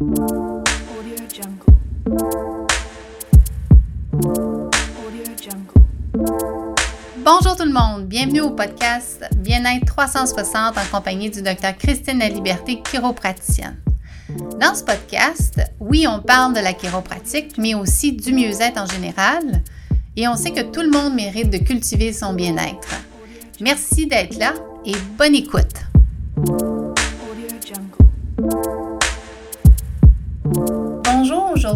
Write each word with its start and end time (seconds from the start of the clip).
Bonjour 0.00 0.36
tout 7.56 7.64
le 7.64 7.72
monde, 7.72 8.06
bienvenue 8.06 8.42
au 8.42 8.50
podcast 8.50 9.24
Bien-être 9.38 9.86
360 9.86 10.78
en 10.78 10.96
compagnie 10.96 11.30
du 11.30 11.42
docteur 11.42 11.76
Christine 11.76 12.20
La 12.20 12.28
Liberté, 12.28 12.80
chiropraticienne. 12.88 13.76
Dans 14.60 14.76
ce 14.76 14.84
podcast, 14.84 15.60
oui, 15.80 16.06
on 16.08 16.20
parle 16.20 16.54
de 16.54 16.60
la 16.60 16.74
chiropratique, 16.74 17.58
mais 17.58 17.74
aussi 17.74 18.12
du 18.12 18.32
mieux-être 18.32 18.80
en 18.80 18.86
général, 18.86 19.64
et 20.16 20.28
on 20.28 20.36
sait 20.36 20.52
que 20.52 20.62
tout 20.62 20.82
le 20.82 20.90
monde 20.90 21.14
mérite 21.14 21.50
de 21.50 21.58
cultiver 21.58 22.12
son 22.12 22.34
bien-être. 22.34 22.94
Merci 23.60 24.06
d'être 24.06 24.38
là 24.38 24.54
et 24.86 24.94
bonne 25.16 25.34
écoute. 25.34 25.87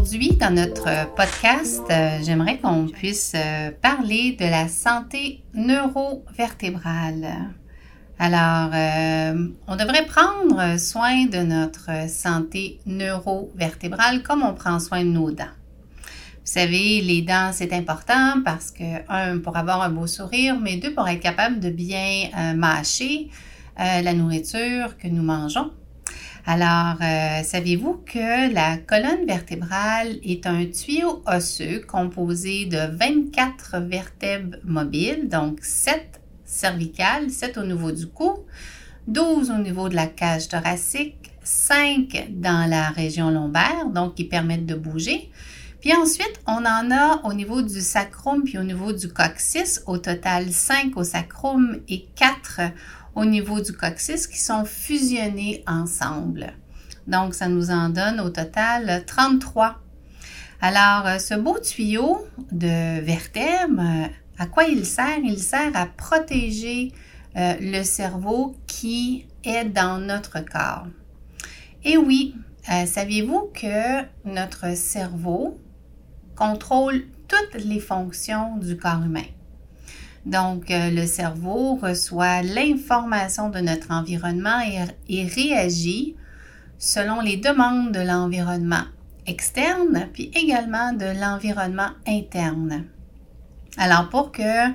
Aujourd'hui 0.02 0.36
dans 0.36 0.52
notre 0.52 1.14
podcast, 1.14 1.80
euh, 1.88 2.18
j'aimerais 2.24 2.58
qu'on 2.58 2.88
puisse 2.88 3.34
euh, 3.36 3.70
parler 3.80 4.32
de 4.32 4.44
la 4.44 4.66
santé 4.66 5.44
neurovertébrale. 5.54 7.52
Alors, 8.18 8.72
euh, 8.74 9.48
on 9.68 9.76
devrait 9.76 10.04
prendre 10.06 10.76
soin 10.80 11.26
de 11.26 11.38
notre 11.38 12.08
santé 12.08 12.80
neurovertébrale 12.84 14.24
comme 14.24 14.42
on 14.42 14.54
prend 14.54 14.80
soin 14.80 15.04
de 15.04 15.10
nos 15.10 15.30
dents. 15.30 15.54
Vous 15.94 16.50
savez, 16.52 17.00
les 17.00 17.22
dents, 17.22 17.50
c'est 17.52 17.72
important 17.72 18.42
parce 18.44 18.72
que, 18.72 19.08
un, 19.08 19.38
pour 19.38 19.56
avoir 19.56 19.82
un 19.82 19.90
beau 19.90 20.08
sourire, 20.08 20.58
mais 20.60 20.78
deux, 20.78 20.92
pour 20.92 21.06
être 21.06 21.20
capable 21.20 21.60
de 21.60 21.70
bien 21.70 22.28
euh, 22.36 22.54
mâcher 22.54 23.30
euh, 23.78 24.02
la 24.02 24.12
nourriture 24.14 24.98
que 24.98 25.06
nous 25.06 25.22
mangeons. 25.22 25.70
Alors, 26.44 26.96
euh, 27.00 27.44
saviez-vous 27.44 28.02
que 28.04 28.52
la 28.52 28.76
colonne 28.76 29.24
vertébrale 29.26 30.18
est 30.24 30.44
un 30.46 30.66
tuyau 30.66 31.22
osseux 31.24 31.82
composé 31.86 32.66
de 32.66 32.96
24 32.96 33.78
vertèbres 33.82 34.56
mobiles, 34.64 35.28
donc 35.28 35.60
7 35.62 36.20
cervicales, 36.44 37.30
7 37.30 37.58
au 37.58 37.64
niveau 37.64 37.92
du 37.92 38.08
cou, 38.08 38.40
12 39.06 39.52
au 39.52 39.58
niveau 39.58 39.88
de 39.88 39.94
la 39.94 40.08
cage 40.08 40.48
thoracique, 40.48 41.30
5 41.44 42.30
dans 42.30 42.68
la 42.68 42.90
région 42.90 43.30
lombaire, 43.30 43.86
donc 43.94 44.16
qui 44.16 44.24
permettent 44.24 44.66
de 44.66 44.74
bouger. 44.74 45.30
Puis 45.80 45.94
ensuite, 45.94 46.40
on 46.48 46.64
en 46.64 46.90
a 46.90 47.20
au 47.24 47.34
niveau 47.34 47.62
du 47.62 47.80
sacrum 47.80 48.42
puis 48.42 48.58
au 48.58 48.64
niveau 48.64 48.92
du 48.92 49.08
coccyx, 49.08 49.82
au 49.86 49.98
total 49.98 50.50
5 50.50 50.96
au 50.96 51.04
sacrum 51.04 51.78
et 51.88 52.06
4 52.16 52.60
au 53.14 53.24
niveau 53.24 53.60
du 53.60 53.72
coccyx 53.72 54.26
qui 54.26 54.38
sont 54.38 54.64
fusionnés 54.64 55.62
ensemble. 55.66 56.54
Donc, 57.06 57.34
ça 57.34 57.48
nous 57.48 57.70
en 57.70 57.88
donne 57.88 58.20
au 58.20 58.30
total 58.30 59.04
33. 59.06 59.80
Alors, 60.60 61.06
euh, 61.06 61.18
ce 61.18 61.34
beau 61.34 61.58
tuyau 61.58 62.24
de 62.52 63.00
vertèbres, 63.00 63.80
euh, 63.80 64.06
à 64.38 64.46
quoi 64.46 64.64
il 64.64 64.86
sert? 64.86 65.18
Il 65.22 65.40
sert 65.40 65.72
à 65.74 65.86
protéger 65.86 66.92
euh, 67.36 67.54
le 67.60 67.82
cerveau 67.82 68.54
qui 68.66 69.26
est 69.42 69.64
dans 69.64 69.98
notre 69.98 70.38
corps. 70.40 70.86
Et 71.84 71.96
oui, 71.96 72.36
saviez-vous 72.64 73.50
que 73.52 74.02
notre 74.24 74.76
cerveau 74.76 75.58
contrôle 76.36 77.02
toutes 77.26 77.64
les 77.64 77.80
fonctions 77.80 78.56
du 78.58 78.76
corps 78.76 79.02
humain? 79.02 79.24
Donc, 80.24 80.70
euh, 80.70 80.90
le 80.90 81.06
cerveau 81.06 81.74
reçoit 81.74 82.42
l'information 82.42 83.50
de 83.50 83.58
notre 83.58 83.90
environnement 83.90 84.60
et, 85.08 85.24
réagit 85.24 86.16
selon 86.78 87.20
les 87.20 87.36
demandes 87.36 87.92
de 87.92 88.00
l'environnement 88.00 88.84
externe, 89.26 90.08
puis 90.12 90.30
également 90.34 90.92
de 90.92 91.06
l'environnement 91.20 91.90
interne. 92.06 92.84
Alors, 93.78 94.08
pour 94.10 94.32
que 94.32 94.70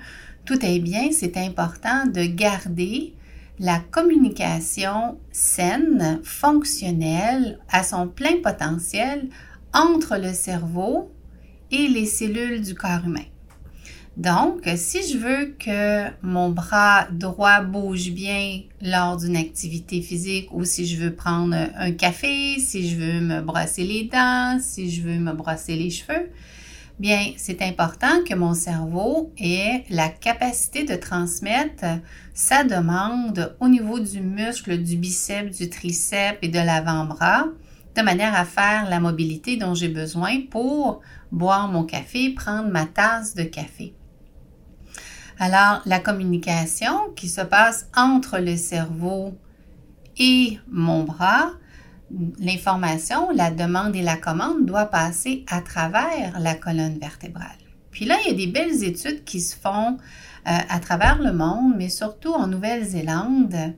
tout 0.45 0.59
aille 0.62 0.80
bien, 0.80 1.09
c'est 1.12 1.38
important 1.38 2.06
de 2.06 2.25
garder 2.25 3.13
la 3.59 3.80
communication 3.80 5.18
saine, 5.31 6.19
fonctionnelle, 6.24 7.59
à 7.69 7.84
son 7.84 8.07
plein 8.07 8.41
potentiel 8.44 9.30
entre 9.74 10.18
le 10.18 10.34
cerveau 10.34 11.12
et 11.72 11.88
les 11.88 12.06
cellules 12.06 12.62
du 12.62 12.75
corps 12.75 13.06
humain. 13.06 13.25
Donc, 14.17 14.67
si 14.78 15.07
je 15.07 15.19
veux 15.19 15.55
que 15.59 16.09
mon 16.23 16.50
bras 16.50 17.07
droit 17.11 17.61
bouge 17.61 18.09
bien 18.09 18.61
lors 18.81 19.17
d'une 19.17 19.38
activité 19.38 20.01
physique 20.01 20.50
ou 20.51 20.66
si 20.66 20.88
je 20.88 20.97
veux 20.97 21.13
prendre 21.13 21.55
un 21.75 21.91
café, 21.91 22.57
si 22.57 22.89
je 22.89 22.95
veux 22.95 23.22
me 23.22 23.41
brosser 23.41 23.83
les 23.83 24.06
dents, 24.06 24.57
si 24.59 24.89
je 24.89 25.03
veux 25.03 25.19
me 25.19 25.33
brosser 25.33 25.75
les 25.75 25.91
cheveux, 25.91 26.31
bien, 26.97 27.33
c'est 27.38 27.61
important 27.61 28.23
que 28.27 28.33
mon 28.33 28.56
cerveau 28.56 29.31
ait 29.38 29.83
la 29.91 30.09
capacité 30.09 30.83
de 30.83 30.95
transmettre 30.95 31.85
sa 32.33 32.63
demande 32.63 33.56
au 33.59 33.67
niveau 33.67 34.00
du 34.00 34.22
muscle, 34.22 34.81
du 34.81 34.97
biceps, 34.97 35.59
du 35.59 35.69
triceps 35.69 36.39
et 36.41 36.47
de 36.47 36.57
l'avant-bras, 36.57 37.50
de 37.95 38.01
manière 38.01 38.33
à 38.33 38.45
faire 38.45 38.89
la 38.89 39.00
mobilité 39.00 39.57
dont 39.57 39.75
j'ai 39.75 39.89
besoin 39.89 40.41
pour 40.50 41.01
boire 41.31 41.67
mon 41.67 41.83
café, 41.83 42.31
prendre 42.31 42.72
ma 42.72 42.88
tasse 42.88 43.35
de 43.35 43.44
café. 43.44 43.94
Alors, 45.40 45.81
la 45.86 46.00
communication 46.00 47.12
qui 47.16 47.30
se 47.30 47.42
passe 47.42 47.88
entre 47.96 48.40
le 48.40 48.58
cerveau 48.58 49.38
et 50.18 50.59
mon 50.68 51.03
bras, 51.03 51.52
l'information, 52.40 53.30
la 53.31 53.52
demande 53.52 53.96
et 53.96 54.02
la 54.02 54.18
commande 54.18 54.66
doit 54.66 54.88
passer 54.88 55.46
à 55.48 55.62
travers 55.62 56.40
la 56.40 56.56
colonne 56.56 56.98
vertébrale. 56.98 57.58
Puis 57.92 58.06
là, 58.06 58.16
il 58.25 58.31
y 58.31 58.34
a 58.34 58.46
des 58.46 58.52
belles 58.52 58.84
études 58.84 59.24
qui 59.25 59.42
se 59.42 59.56
font 59.56 59.98
euh, 60.48 60.58
à 60.70 60.80
travers 60.80 61.22
le 61.22 61.34
monde, 61.34 61.74
mais 61.78 61.90
surtout 61.90 62.34
en 62.34 62.48
Nouvelle-Zélande. 62.48 63.74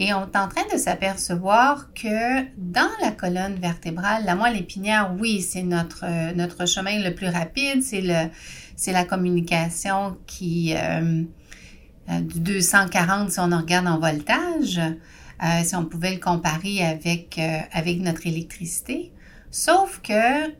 Et 0.00 0.14
on 0.14 0.22
est 0.22 0.36
en 0.36 0.48
train 0.48 0.62
de 0.72 0.78
s'apercevoir 0.78 1.92
que 1.92 2.44
dans 2.56 2.90
la 3.02 3.10
colonne 3.10 3.56
vertébrale, 3.56 4.24
la 4.24 4.36
moelle 4.36 4.56
épinière, 4.56 5.12
oui, 5.18 5.42
c'est 5.42 5.64
notre, 5.64 6.04
euh, 6.04 6.32
notre 6.34 6.66
chemin 6.66 7.02
le 7.02 7.14
plus 7.14 7.28
rapide, 7.28 7.82
c'est 7.82 8.92
la 8.92 9.04
communication 9.04 10.16
qui, 10.26 10.74
euh, 10.76 11.24
euh, 12.10 12.20
du 12.20 12.38
240 12.38 13.32
si 13.32 13.40
on 13.40 13.50
en 13.50 13.58
regarde 13.58 13.88
en 13.88 13.98
voltage, 13.98 14.78
euh, 14.78 15.46
si 15.64 15.74
on 15.74 15.84
pouvait 15.84 16.14
le 16.14 16.20
comparer 16.20 16.84
avec, 16.84 17.40
avec 17.72 18.00
notre 18.00 18.26
électricité. 18.28 19.12
Sauf 19.50 20.00
que 20.02 20.52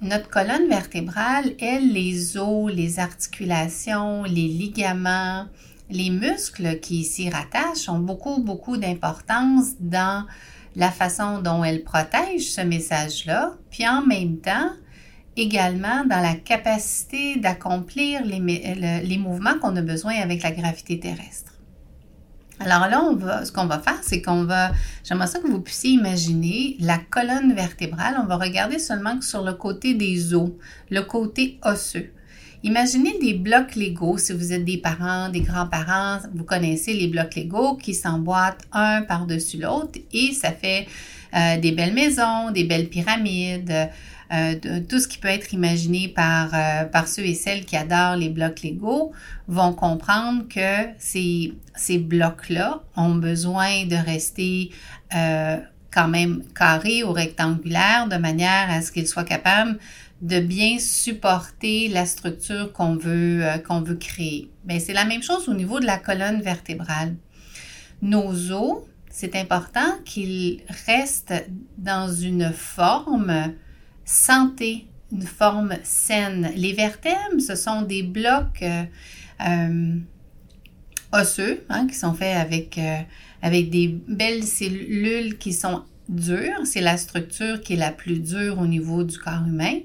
notre 0.00 0.30
colonne 0.30 0.68
vertébrale, 0.68 1.52
elle, 1.60 1.92
les 1.92 2.38
os, 2.38 2.72
les 2.72 2.98
articulations, 2.98 4.24
les 4.24 4.48
ligaments, 4.48 5.46
les 5.90 6.10
muscles 6.10 6.80
qui 6.80 7.04
s'y 7.04 7.30
rattachent 7.30 7.88
ont 7.88 7.98
beaucoup, 7.98 8.42
beaucoup 8.42 8.76
d'importance 8.76 9.72
dans 9.80 10.26
la 10.74 10.90
façon 10.90 11.40
dont 11.40 11.64
elle 11.64 11.84
protège 11.84 12.50
ce 12.50 12.60
message-là, 12.60 13.54
puis 13.70 13.88
en 13.88 14.04
même 14.04 14.38
temps, 14.38 14.70
également 15.36 16.04
dans 16.04 16.20
la 16.20 16.34
capacité 16.34 17.36
d'accomplir 17.36 18.24
les, 18.24 18.38
le- 18.40 19.06
les 19.06 19.18
mouvements 19.18 19.58
qu'on 19.60 19.76
a 19.76 19.82
besoin 19.82 20.14
avec 20.14 20.42
la 20.42 20.50
gravité 20.50 20.98
terrestre. 20.98 21.52
Alors 22.58 22.88
là, 22.88 23.02
on 23.04 23.18
ce 23.44 23.52
qu'on 23.52 23.66
va 23.66 23.78
faire, 23.78 23.98
c'est 24.02 24.22
qu'on 24.22 24.44
va, 24.44 24.72
j'aimerais 25.04 25.26
ça 25.26 25.40
que 25.40 25.46
vous 25.46 25.60
puissiez 25.60 25.90
imaginer 25.90 26.76
la 26.80 26.96
colonne 26.96 27.52
vertébrale. 27.52 28.16
On 28.22 28.26
va 28.26 28.36
regarder 28.38 28.78
seulement 28.78 29.20
sur 29.20 29.42
le 29.42 29.52
côté 29.52 29.92
des 29.92 30.32
os, 30.32 30.52
le 30.90 31.02
côté 31.02 31.58
osseux. 31.62 32.12
Imaginez 32.66 33.16
des 33.20 33.34
blocs 33.34 33.76
Lego, 33.76 34.18
si 34.18 34.32
vous 34.32 34.52
êtes 34.52 34.64
des 34.64 34.78
parents, 34.78 35.28
des 35.28 35.42
grands-parents, 35.42 36.18
vous 36.34 36.42
connaissez 36.42 36.94
les 36.94 37.06
blocs 37.06 37.36
Lego 37.36 37.76
qui 37.76 37.94
s'emboîtent 37.94 38.64
un 38.72 39.02
par-dessus 39.02 39.58
l'autre 39.58 40.00
et 40.12 40.32
ça 40.32 40.50
fait 40.50 40.88
euh, 41.36 41.58
des 41.58 41.70
belles 41.70 41.94
maisons, 41.94 42.50
des 42.50 42.64
belles 42.64 42.88
pyramides, 42.88 43.88
euh, 44.32 44.80
tout 44.88 44.98
ce 44.98 45.06
qui 45.06 45.18
peut 45.18 45.28
être 45.28 45.54
imaginé 45.54 46.08
par, 46.08 46.52
euh, 46.54 46.86
par 46.86 47.06
ceux 47.06 47.24
et 47.24 47.34
celles 47.34 47.64
qui 47.64 47.76
adorent 47.76 48.16
les 48.16 48.30
blocs 48.30 48.60
Lego 48.64 49.12
vont 49.46 49.72
comprendre 49.72 50.48
que 50.48 50.88
ces, 50.98 51.54
ces 51.76 51.98
blocs-là 51.98 52.82
ont 52.96 53.14
besoin 53.14 53.86
de 53.86 53.94
rester 53.94 54.72
quand 55.92 56.08
même 56.08 56.42
carrés 56.54 57.04
ou 57.04 57.12
rectangulaires 57.12 58.08
de 58.08 58.16
manière 58.16 58.68
à 58.68 58.82
ce 58.82 58.90
qu'ils 58.90 59.06
soient 59.06 59.24
capables 59.24 59.78
de 60.22 60.40
bien 60.40 60.78
supporter 60.78 61.88
la 61.88 62.06
structure 62.06 62.72
qu'on 62.72 62.96
veut, 62.96 63.44
euh, 63.44 63.94
créer. 64.00 64.50
Ben, 64.64 64.80
c'est 64.80 64.94
la 64.94 65.04
même 65.04 65.22
chose 65.22 65.48
au 65.48 65.54
niveau 65.54 65.78
de 65.78 65.86
la 65.86 65.98
colonne 65.98 66.40
vertébrale. 66.40 67.16
Nos 68.00 68.52
os, 68.52 68.78
c'est 69.10 69.36
important 69.36 69.98
qu'ils 70.04 70.62
restent 70.86 71.34
dans 71.78 72.10
une 72.12 72.52
forme 72.52 73.52
santé, 74.04 74.86
une 75.12 75.22
forme 75.22 75.74
saine. 75.82 76.50
Les 76.56 76.72
vertèbres, 76.72 77.40
ce 77.46 77.54
sont 77.54 77.82
des 77.82 78.02
blocs 78.02 78.62
euh, 78.62 78.84
euh, 79.46 79.96
osseux 81.12 81.64
hein, 81.68 81.86
qui 81.86 81.94
sont 81.94 82.14
faits 82.14 82.36
avec, 82.36 82.80
des 83.70 84.00
belles 84.08 84.44
cellules 84.44 85.36
qui 85.36 85.52
sont 85.52 85.84
dure. 86.08 86.64
C'est 86.64 86.80
la 86.80 86.96
structure 86.96 87.60
qui 87.60 87.74
est 87.74 87.76
la 87.76 87.92
plus 87.92 88.18
dure 88.18 88.58
au 88.58 88.66
niveau 88.66 89.04
du 89.04 89.18
corps 89.18 89.46
humain. 89.46 89.80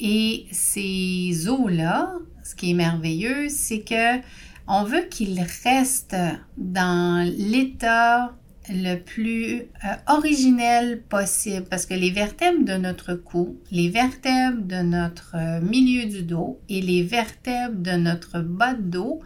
Et 0.00 0.46
ces 0.50 1.46
os-là, 1.46 2.14
ce 2.42 2.54
qui 2.54 2.70
est 2.70 2.74
merveilleux, 2.74 3.48
c'est 3.48 3.80
que 3.80 4.18
on 4.66 4.84
veut 4.84 5.02
qu'ils 5.10 5.44
restent 5.64 6.16
dans 6.56 7.28
l'état 7.36 8.32
le 8.68 8.96
plus 8.96 9.62
euh, 9.62 9.94
originel 10.06 11.02
possible 11.02 11.66
parce 11.68 11.86
que 11.86 11.94
les 11.94 12.10
vertèbres 12.10 12.64
de 12.64 12.74
notre 12.74 13.14
cou, 13.14 13.58
les 13.70 13.88
vertèbres 13.88 14.62
de 14.62 14.82
notre 14.82 15.34
euh, 15.34 15.60
milieu 15.60 16.08
du 16.08 16.22
dos 16.22 16.60
et 16.68 16.80
les 16.80 17.02
vertèbres 17.02 17.82
de 17.82 17.92
notre 17.92 18.40
bas 18.40 18.74
de 18.74 18.82
dos 18.82 19.20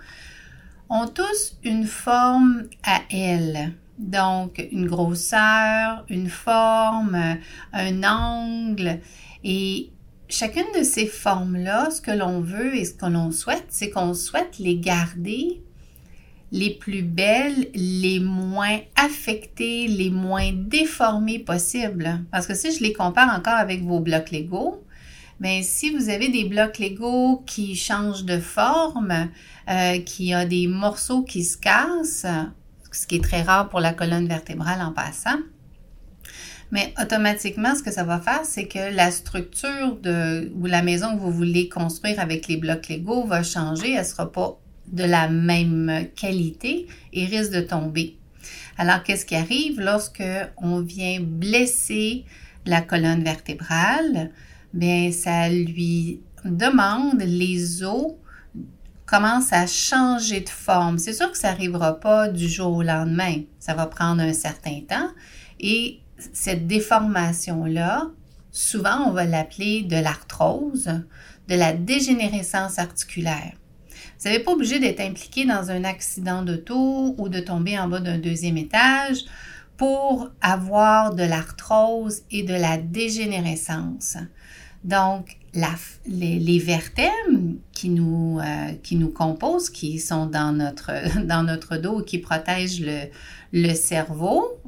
ont 0.89 1.09
tous 1.09 1.59
une 1.63 1.87
forme 1.87 2.65
à 2.83 3.01
elles. 3.11 3.73
Donc, 3.99 4.67
une 4.73 4.87
grosseur, 4.87 6.05
une 6.09 6.29
forme, 6.29 7.39
un 7.73 8.03
angle. 8.03 8.99
Et 9.45 9.91
chacune 10.35 10.67
de 10.77 10.83
ces 10.83 11.07
formes-là, 11.07 11.91
ce 11.91 12.01
que 12.01 12.11
l'on 12.11 12.41
veut 12.41 12.75
et 12.75 12.85
ce 12.85 12.95
que 12.95 13.07
l'on 13.07 13.31
souhaite, 13.31 13.67
c'est 13.69 13.91
qu'on 13.91 14.15
souhaite 14.15 14.59
les 14.59 14.77
garder 14.77 15.63
les 16.51 16.71
plus 16.71 17.03
belles, 17.03 17.69
les 17.75 18.21
moins 18.21 18.79
affectées, 18.97 19.89
les 19.89 20.11
moins 20.11 20.53
déformées 20.53 21.39
possibles. 21.39 22.21
Parce 22.31 22.47
que 22.47 22.55
si 22.55 22.73
je 22.73 22.83
les 22.83 22.93
compare 22.93 23.35
encore 23.37 23.55
avec 23.55 23.83
vos 23.83 24.01
blocs 24.01 24.31
Lego, 24.31 24.85
mais 25.41 25.59
ben, 25.59 25.65
si 25.65 25.91
vous 25.91 26.11
avez 26.11 26.29
des 26.29 26.45
blocs 26.45 26.79
Lego 26.79 27.43
qui 27.47 27.75
changent 27.75 28.25
de 28.25 28.39
forme, 28.39 29.31
euh, 29.69 29.99
qui 30.01 30.33
a 30.33 30.45
des 30.45 30.69
morceaux 30.69 31.23
qui 31.23 31.43
se 31.43 31.57
cassent, 31.57 32.27
ce 32.93 33.07
qui 33.07 33.17
est 33.17 33.25
très 33.25 33.43
rare 33.43 33.69
pour 33.69 33.81
la 33.81 33.93
colonne 33.93 34.29
vertébrale 34.29 34.81
en 34.81 34.93
passant, 34.93 35.39
mais 36.75 36.93
automatiquement, 37.01 37.77
ce 37.77 37.85
que 37.85 37.93
ça 37.93 38.03
va 38.03 38.19
faire, 38.19 38.45
c'est 38.45 38.67
que 38.67 38.93
la 38.97 39.13
structure 39.13 39.97
de 40.03 40.51
ou 40.57 40.67
la 40.67 40.83
maison 40.83 41.15
que 41.15 41.21
vous 41.21 41.31
voulez 41.31 41.69
construire 41.69 42.19
avec 42.19 42.49
les 42.49 42.57
blocs 42.57 42.89
Lego 42.89 43.25
va 43.25 43.45
changer. 43.45 43.93
Elle 43.93 44.01
ne 44.01 44.05
sera 44.05 44.33
pas 44.33 44.59
de 44.89 45.05
la 45.05 45.29
même 45.29 46.09
qualité 46.17 46.89
et 47.13 47.27
risque 47.27 47.53
de 47.53 47.61
tomber. 47.61 48.17
Alors, 48.77 49.05
qu'est-ce 49.05 49.25
qui 49.25 49.37
arrive 49.37 49.81
lorsque 49.81 50.25
on 50.57 50.81
vient 50.81 51.21
blesser 51.21 52.25
la 52.67 52.81
colonne 52.81 53.23
vertébrale? 53.23 54.33
Bien, 54.73 55.13
ça 55.13 55.49
lui 55.49 56.23
demande, 56.45 57.23
les 57.23 57.85
os 57.85 58.15
commencent 59.07 59.53
à 59.53 59.69
changer 59.69 60.41
de 60.41 60.49
forme. 60.49 60.99
C'est 60.99 61.13
sûr 61.13 61.31
que 61.31 61.39
ça 61.39 61.53
n'arrivera 61.53 62.01
pas 62.01 62.29
du 62.29 62.49
jour 62.49 62.79
au 62.79 62.83
lendemain. 62.83 63.43
Ça 63.61 63.75
va 63.75 63.87
prendre 63.87 64.23
un 64.23 64.33
certain 64.33 64.81
temps. 64.81 65.11
Et 65.61 66.01
cette 66.33 66.67
déformation-là, 66.67 68.11
souvent, 68.51 69.09
on 69.09 69.13
va 69.13 69.25
l'appeler 69.25 69.83
de 69.83 69.97
l'arthrose, 69.97 70.91
de 71.49 71.55
la 71.55 71.73
dégénérescence 71.73 72.79
articulaire. 72.79 73.53
Vous 74.21 74.31
n'êtes 74.31 74.45
pas 74.45 74.53
obligé 74.53 74.79
d'être 74.79 75.01
impliqué 75.01 75.45
dans 75.45 75.71
un 75.71 75.85
accident 75.85 76.43
d'auto 76.43 77.15
ou 77.19 77.29
de 77.29 77.41
tomber 77.41 77.79
en 77.79 77.89
bas 77.89 78.01
d'un 78.01 78.19
deuxième 78.19 78.57
étage 78.57 79.25
pour 79.77 80.31
avoir 80.41 81.15
de 81.15 81.25
l'arthrose 81.25 82.23
et 82.31 82.43
de 82.43 82.55
la 82.55 82.79
dégénérescence. 82.79 84.17
Donc, 84.85 85.37
les, 86.07 86.59
vertèbres 86.59 87.55
qui 87.73 87.89
nous, 87.89 88.39
euh, 88.39 88.73
qui 88.83 88.97
nous 88.97 89.11
composent, 89.11 89.71
qui 89.71 89.99
sont 89.99 90.27
dans 90.27 90.53
notre, 90.53 91.77
dos 91.79 92.01
et 92.01 92.05
qui 92.05 92.19
protègent 92.19 92.85
le 93.53 93.75
cerveau, 93.75 94.61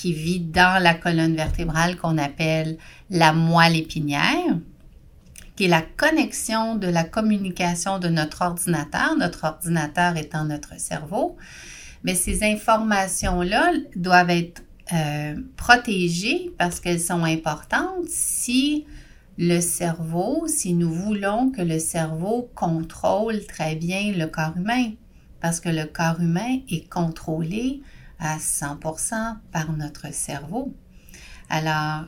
qui 0.00 0.14
vit 0.14 0.40
dans 0.40 0.82
la 0.82 0.94
colonne 0.94 1.36
vertébrale 1.36 1.98
qu'on 1.98 2.16
appelle 2.16 2.78
la 3.10 3.34
moelle 3.34 3.76
épinière, 3.76 4.56
qui 5.54 5.64
est 5.64 5.68
la 5.68 5.82
connexion 5.82 6.76
de 6.76 6.86
la 6.86 7.04
communication 7.04 7.98
de 7.98 8.08
notre 8.08 8.40
ordinateur, 8.40 9.14
notre 9.18 9.44
ordinateur 9.44 10.16
étant 10.16 10.46
notre 10.46 10.80
cerveau. 10.80 11.36
Mais 12.02 12.14
ces 12.14 12.42
informations-là 12.42 13.72
doivent 13.94 14.30
être 14.30 14.62
euh, 14.94 15.36
protégées 15.58 16.50
parce 16.56 16.80
qu'elles 16.80 16.98
sont 16.98 17.24
importantes 17.24 18.08
si 18.08 18.86
le 19.36 19.60
cerveau, 19.60 20.46
si 20.48 20.72
nous 20.72 20.90
voulons 20.90 21.50
que 21.50 21.60
le 21.60 21.78
cerveau 21.78 22.50
contrôle 22.54 23.44
très 23.44 23.74
bien 23.74 24.12
le 24.16 24.28
corps 24.28 24.56
humain, 24.56 24.92
parce 25.42 25.60
que 25.60 25.68
le 25.68 25.84
corps 25.84 26.20
humain 26.20 26.60
est 26.70 26.88
contrôlé 26.88 27.82
à 28.20 28.36
100% 28.38 29.36
par 29.50 29.72
notre 29.72 30.12
cerveau. 30.12 30.74
Alors, 31.48 32.04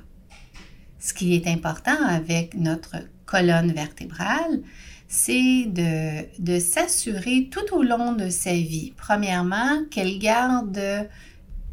ce 1.00 1.12
qui 1.14 1.34
est 1.34 1.48
important 1.48 1.96
avec 2.06 2.54
notre 2.54 2.96
colonne 3.26 3.72
vertébrale, 3.72 4.60
c'est 5.08 5.66
de, 5.66 6.58
s'assurer 6.58 7.48
tout 7.50 7.74
au 7.74 7.82
long 7.82 8.12
de 8.12 8.30
sa 8.30 8.52
vie, 8.52 8.94
premièrement, 8.96 9.84
qu'elle 9.90 10.18
garde 10.18 10.80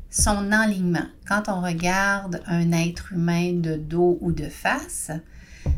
son 0.09 0.51
alignement. 0.51 1.05
Quand 1.27 1.43
on 1.47 1.61
regarde 1.61 2.41
un 2.47 2.71
être 2.71 3.13
humain 3.13 3.53
de 3.53 3.75
dos 3.75 4.17
ou 4.21 4.31
de 4.31 4.49
face, 4.49 5.11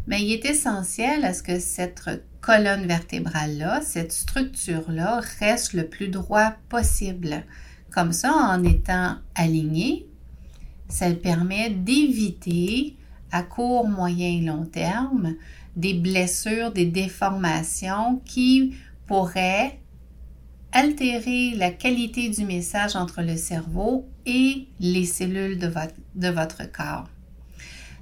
mais 0.07 0.17
ben, 0.17 0.21
il 0.21 0.31
est 0.33 0.45
essentiel 0.45 1.25
à 1.25 1.33
ce 1.33 1.43
que 1.43 1.59
cette 1.59 2.01
colonne 2.39 2.87
vertébrale-là, 2.87 3.81
cette 3.81 4.11
structure-là, 4.11 5.21
reste 5.39 5.73
le 5.73 5.87
plus 5.87 6.07
droit 6.07 6.53
possible. 6.69 7.43
Comme 7.93 8.13
ça, 8.13 8.33
en 8.33 8.63
étant 8.63 9.15
aligné, 9.35 10.07
ça 10.87 11.09
permet 11.11 11.69
d'éviter 11.69 12.95
à 13.31 13.43
court, 13.43 13.87
moyen 13.87 14.29
et 14.29 14.41
long 14.41 14.65
terme 14.65 15.35
des 15.75 15.93
blessures, 15.93 16.71
des 16.71 16.85
déformations 16.85 18.21
qui 18.25 18.75
pourraient 19.07 19.79
altérer 20.71 21.53
la 21.55 21.71
qualité 21.71 22.29
du 22.29 22.45
message 22.45 22.95
entre 22.95 23.21
le 23.21 23.35
cerveau 23.35 24.07
et 24.25 24.67
les 24.79 25.05
cellules 25.05 25.59
de 25.59 25.67
votre, 26.29 26.71
corps. 26.71 27.09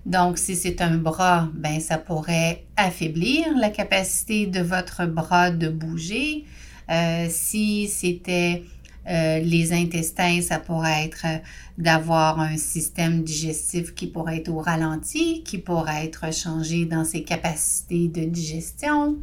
Donc, 0.05 0.37
si 0.37 0.55
c'est 0.55 0.81
un 0.81 0.97
bras, 0.97 1.49
ben, 1.53 1.79
ça 1.79 1.97
pourrait 1.97 2.65
affaiblir 2.77 3.45
la 3.57 3.69
capacité 3.69 4.45
de 4.45 4.61
votre 4.61 5.05
bras 5.05 5.51
de 5.51 5.67
bouger. 5.67 6.45
Euh, 6.89 7.27
si 7.29 7.87
c'était 7.87 8.63
euh, 9.09 9.39
les 9.39 9.73
intestins, 9.73 10.39
ça 10.41 10.59
pourrait 10.59 11.05
être 11.05 11.25
euh, 11.25 11.37
d'avoir 11.79 12.39
un 12.39 12.57
système 12.57 13.23
digestif 13.23 13.95
qui 13.95 14.05
pourrait 14.05 14.37
être 14.37 14.49
au 14.49 14.59
ralenti, 14.59 15.41
qui 15.43 15.57
pourrait 15.57 16.05
être 16.05 16.31
changé 16.31 16.85
dans 16.85 17.03
ses 17.03 17.23
capacités 17.23 18.07
de 18.07 18.25
digestion. 18.25 19.17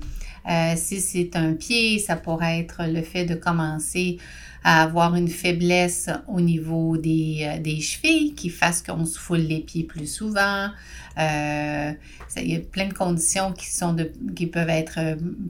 Euh, 0.50 0.72
si 0.74 1.00
c'est 1.00 1.36
un 1.36 1.52
pied, 1.52 2.00
ça 2.00 2.16
pourrait 2.16 2.58
être 2.58 2.82
le 2.88 3.02
fait 3.02 3.26
de 3.26 3.36
commencer 3.36 4.18
à 4.64 4.82
avoir 4.82 5.14
une 5.14 5.28
faiblesse 5.28 6.10
au 6.26 6.40
niveau 6.40 6.96
des, 6.96 7.60
des 7.62 7.80
chevilles 7.80 8.34
qui 8.34 8.48
fasse 8.48 8.82
qu'on 8.82 9.04
se 9.04 9.16
foule 9.16 9.38
les 9.38 9.60
pieds 9.60 9.84
plus 9.84 10.12
souvent. 10.12 10.70
il 11.16 11.94
y 12.36 12.56
a 12.56 12.60
plein 12.72 12.88
de 12.88 12.92
conditions 12.92 13.52
qui, 13.52 13.70
sont 13.70 13.94
peuvent 13.94 14.68
être 14.68 14.98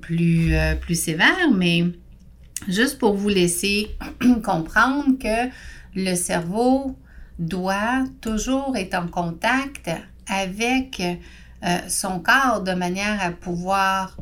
plus, 0.03 0.53
plus 0.83 1.01
sévères, 1.01 1.51
mais 1.55 1.85
Juste 2.69 2.99
pour 2.99 3.15
vous 3.15 3.29
laisser 3.29 3.97
comprendre 4.45 5.19
que 5.19 5.51
le 5.95 6.15
cerveau 6.15 6.97
doit 7.39 8.05
toujours 8.21 8.77
être 8.77 8.95
en 8.95 9.09
contact 9.09 9.91
avec 10.27 11.01
euh, 11.01 11.79
son 11.89 12.21
corps 12.21 12.63
de 12.63 12.73
manière 12.73 13.23
à 13.23 13.31
pouvoir 13.31 14.17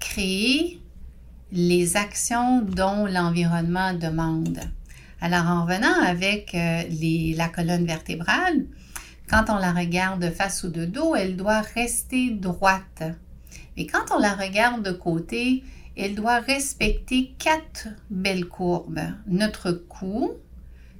créer 0.00 0.80
les 1.52 1.96
actions 1.96 2.62
dont 2.62 3.06
l'environnement 3.06 3.92
demande. 3.92 4.60
Alors 5.20 5.46
en 5.46 5.64
revenant 5.64 6.02
avec 6.04 6.54
euh, 6.54 6.82
la 7.36 7.48
colonne 7.48 7.86
vertébrale, 7.86 8.64
quand 9.30 9.44
on 9.48 9.58
la 9.58 9.72
regarde 9.72 10.20
de 10.20 10.30
face 10.30 10.64
ou 10.64 10.68
de 10.68 10.84
dos, 10.84 11.14
elle 11.14 11.36
doit 11.36 11.60
rester 11.60 12.30
droite. 12.30 13.02
Et 13.76 13.86
quand 13.86 14.14
on 14.14 14.18
la 14.18 14.34
regarde 14.34 14.82
de 14.82 14.92
côté, 14.92 15.62
elle 15.96 16.14
doit 16.14 16.40
respecter 16.40 17.34
quatre 17.38 17.88
belles 18.10 18.46
courbes. 18.46 19.00
Notre 19.26 19.72
cou, 19.72 20.32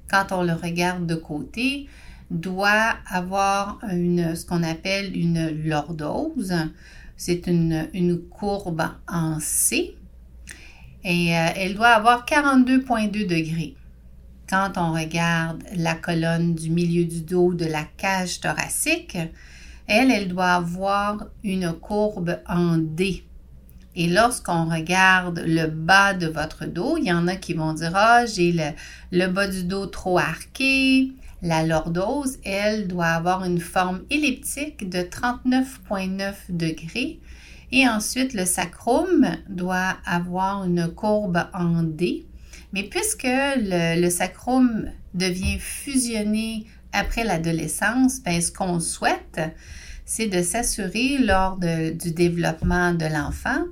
quand 0.09 0.31
on 0.31 0.43
le 0.43 0.53
regarde 0.53 1.07
de 1.07 1.15
côté, 1.15 1.87
doit 2.29 2.95
avoir 3.07 3.79
une, 3.91 4.35
ce 4.35 4.45
qu'on 4.45 4.63
appelle 4.63 5.15
une 5.17 5.49
lordose. 5.65 6.53
C'est 7.15 7.47
une, 7.47 8.19
courbe 8.29 8.83
en 9.07 9.39
C 9.39 9.95
et 11.03 11.37
euh, 11.37 11.49
elle 11.55 11.75
doit 11.75 11.89
avoir 11.89 12.25
42,2 12.25 13.27
degrés. 13.27 13.75
Quand 14.49 14.73
on 14.77 14.93
regarde 14.93 15.63
la 15.75 15.95
colonne 15.95 16.55
du 16.55 16.69
milieu 16.69 17.05
du 17.05 17.21
dos 17.21 17.53
de 17.53 17.65
la 17.65 17.83
cage 17.83 18.39
thoracique, 18.39 19.17
elle, 19.87 20.11
elle 20.11 20.27
doit 20.27 20.51
avoir 20.51 21.27
une 21.43 21.73
courbe 21.73 22.39
en 22.47 22.77
D. 22.77 23.23
Et 23.95 24.07
lorsqu'on 24.07 24.65
regarde 24.65 25.43
le 25.45 25.67
bas 25.67 26.15
de 26.15 26.25
votre 26.25 26.65
dos, 26.65 26.97
il 26.97 27.05
y 27.05 27.13
en 27.13 27.27
a 27.27 27.35
qui 27.35 27.53
vont 27.53 27.73
dire 27.73 27.91
Ah, 27.93 28.25
j'ai 28.25 28.51
le, 29.11 29.27
bas 29.27 29.47
du 29.47 29.63
dos 29.63 29.85
trop 29.85 30.17
arqué, 30.17 31.11
La 31.43 31.63
lordose, 31.63 32.39
elle, 32.43 32.87
doit 32.87 33.07
avoir 33.07 33.43
une 33.43 33.59
forme 33.59 34.01
elliptique 34.09 34.89
de 34.89 34.99
39,9 34.99 36.33
degrés. 36.49 37.19
Et 37.71 37.87
ensuite, 37.87 38.33
le 38.33 38.45
sacrum 38.45 39.27
doit 39.49 39.97
avoir 40.05 40.63
une 40.63 40.87
courbe 40.87 41.45
en 41.53 41.83
D. 41.83 42.25
Mais 42.71 42.83
puisque 42.83 43.23
le, 43.25 44.01
le 44.01 44.09
sacrum 44.09 44.89
devient 45.13 45.59
fusionné 45.59 46.65
après 46.93 47.23
l'adolescence, 47.23 48.21
ben, 48.21 48.41
ce 48.41 48.51
qu'on 48.51 48.79
souhaite, 48.79 49.39
c'est 50.05 50.27
de 50.27 50.41
s'assurer 50.41 51.19
lors 51.19 51.57
du 51.57 52.11
développement 52.11 52.93
de 52.93 53.05
l'enfant 53.05 53.63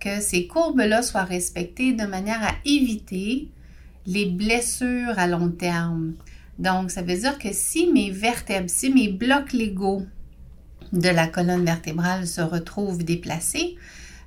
que 0.00 0.20
ces 0.20 0.46
courbes-là 0.46 1.02
soient 1.02 1.24
respectées 1.24 1.92
de 1.92 2.04
manière 2.04 2.42
à 2.42 2.54
éviter 2.64 3.48
les 4.06 4.26
blessures 4.26 5.18
à 5.18 5.26
long 5.26 5.50
terme. 5.50 6.14
Donc, 6.58 6.90
ça 6.90 7.02
veut 7.02 7.16
dire 7.16 7.38
que 7.38 7.48
si 7.52 7.92
mes 7.92 8.10
vertèbres, 8.10 8.70
si 8.70 8.92
mes 8.92 9.08
blocs 9.08 9.52
légaux 9.52 10.02
de 10.92 11.08
la 11.08 11.26
colonne 11.26 11.64
vertébrale 11.64 12.26
se 12.26 12.40
retrouvent 12.40 13.04
déplacés, 13.04 13.76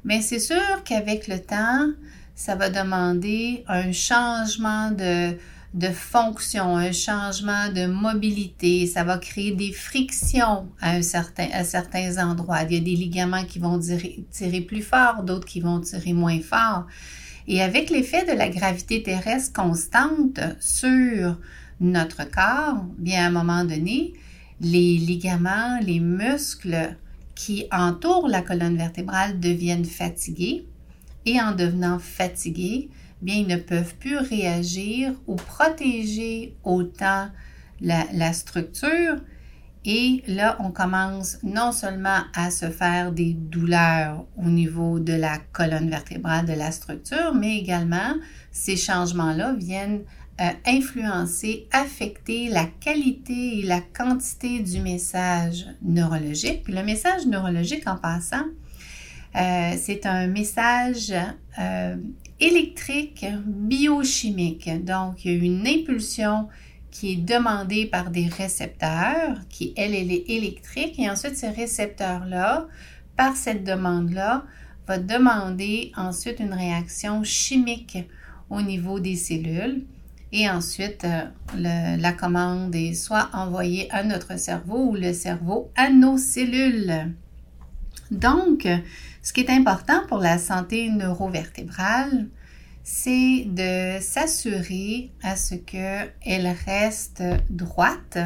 mais 0.04 0.22
c'est 0.22 0.40
sûr 0.40 0.84
qu'avec 0.86 1.28
le 1.28 1.40
temps, 1.40 1.90
ça 2.36 2.56
va 2.56 2.70
demander 2.70 3.64
un 3.68 3.92
changement 3.92 4.92
de, 4.92 5.36
de 5.74 5.88
fonction, 5.88 6.76
un 6.76 6.92
changement 6.92 7.70
de 7.70 7.86
mobilité. 7.86 8.86
Ça 8.88 9.04
va 9.04 9.18
créer 9.18 9.52
des 9.52 9.72
frictions 9.72 10.68
à, 10.82 10.92
un 10.92 11.02
certain, 11.02 11.48
à 11.54 11.64
certains 11.64 12.18
endroits. 12.18 12.64
Il 12.64 12.74
y 12.74 12.78
a 12.78 12.82
des 12.82 12.96
ligaments 12.96 13.46
qui 13.46 13.60
vont 13.60 13.80
tirer, 13.80 14.26
tirer 14.32 14.62
plus 14.62 14.82
fort, 14.82 15.24
d'autres 15.24 15.48
qui 15.48 15.62
vont 15.62 15.80
tirer 15.80 16.14
moins 16.14 16.42
fort. 16.42 16.86
Et 17.48 17.62
avec 17.62 17.90
l'effet 17.90 18.26
de 18.26 18.38
la 18.38 18.50
gravité 18.50 19.02
terrestre 19.02 19.54
constante 19.54 20.40
sur 20.60 21.38
notre 21.80 22.30
corps, 22.30 22.84
bien 22.98 23.24
à 23.24 23.28
un 23.28 23.32
moment 23.32 23.64
donné, 23.64 24.14
les 24.60 24.98
ligaments, 24.98 25.80
les 25.82 26.00
muscles 26.00 26.96
qui 27.34 27.66
entourent 27.72 28.28
la 28.28 28.42
colonne 28.42 28.78
vertébrale 28.78 29.40
deviennent 29.40 29.86
fatigués 29.86 30.66
et 31.26 31.42
en 31.42 31.54
devenant 31.54 31.98
fatigués, 31.98 32.90
bien, 33.22 33.36
ils 33.36 33.48
ne 33.48 33.58
peuvent 33.58 33.96
plus 33.96 34.18
réagir 34.18 35.14
ou 35.28 35.36
protéger 35.36 36.56
autant 36.64 37.28
la, 37.82 38.34
structure. 38.34 39.16
Et 39.84 40.24
là, 40.28 40.58
on 40.60 40.72
commence 40.72 41.38
non 41.42 41.72
seulement 41.72 42.20
à 42.36 42.52
se 42.52 42.70
faire 42.70 43.12
des 43.12 43.34
douleurs 43.34 44.26
au 44.38 44.50
niveau 44.50 45.00
de 45.00 45.14
la 45.14 45.40
colonne 45.52 45.90
vertébrale 45.90 46.46
de 46.46 46.54
la 46.54 46.72
structure, 46.72 47.34
mais 47.34 47.58
également 47.58 48.14
ces 48.52 48.78
changements-là 48.78 49.54
viennent 49.54 50.02
euh, 50.40 50.50
influencer, 50.66 51.68
affecter 51.72 52.50
la 52.50 52.66
qualité 52.66 53.60
et 53.60 53.64
la 53.64 53.82
quantité 53.82 54.60
du 54.60 54.80
message 54.80 55.66
neurologique. 55.82 56.64
Puis 56.64 56.74
le 56.74 56.84
message 56.84 57.26
neurologique, 57.26 57.88
en 57.88 57.98
passant, 57.98 58.46
euh, 59.36 59.74
c'est 59.78 60.06
un 60.06 60.28
message 60.28 61.14
euh, 61.60 61.96
électrique 62.40 63.26
biochimique. 63.46 64.70
Donc, 64.84 65.24
il 65.24 65.32
y 65.32 65.40
a 65.40 65.44
une 65.46 65.66
impulsion 65.66 66.50
qui 66.90 67.14
est 67.14 67.18
demandée 67.18 67.86
par 67.86 68.12
des 68.12 68.28
récepteurs, 68.28 69.38
qui, 69.50 69.74
elle, 69.78 69.96
elle 69.96 70.12
est 70.12 70.30
électrique, 70.30 71.00
et 71.00 71.10
ensuite 71.10 71.38
ces 71.38 71.50
récepteurs-là, 71.50 72.68
par 73.16 73.38
cette 73.38 73.64
demande-là, 73.64 74.44
va 74.88 74.98
demander 74.98 75.92
ensuite 75.96 76.40
une 76.40 76.54
réaction 76.54 77.24
chimique 77.24 77.98
au 78.50 78.62
niveau 78.62 79.00
des 79.00 79.16
cellules. 79.16 79.86
Et 80.34 80.50
ensuite, 80.50 81.06
euh, 81.06 81.98
la 81.98 82.12
commande 82.14 82.76
est 82.76 82.94
soit 82.94 83.30
envoyée 83.34 83.90
à 83.92 84.04
notre 84.04 84.38
cerveau 84.38 84.90
ou 84.90 84.96
le 84.96 85.14
cerveau 85.14 85.72
à 85.76 85.90
nos 85.90 86.18
cellules. 86.18 87.14
Donc, 88.12 88.68
ce 89.22 89.34
qui 89.34 89.42
est 89.42 89.50
important 89.50 90.02
pour 90.08 90.20
la 90.20 90.38
santé 90.38 90.90
neurovertébrale, 90.90 92.28
c'est 92.84 93.46
de 93.46 94.02
s'assurer 94.02 95.12
à 95.22 95.36
ce 95.36 95.56
qu'elle 95.56 96.56
reste 96.66 97.24
droite 97.50 98.18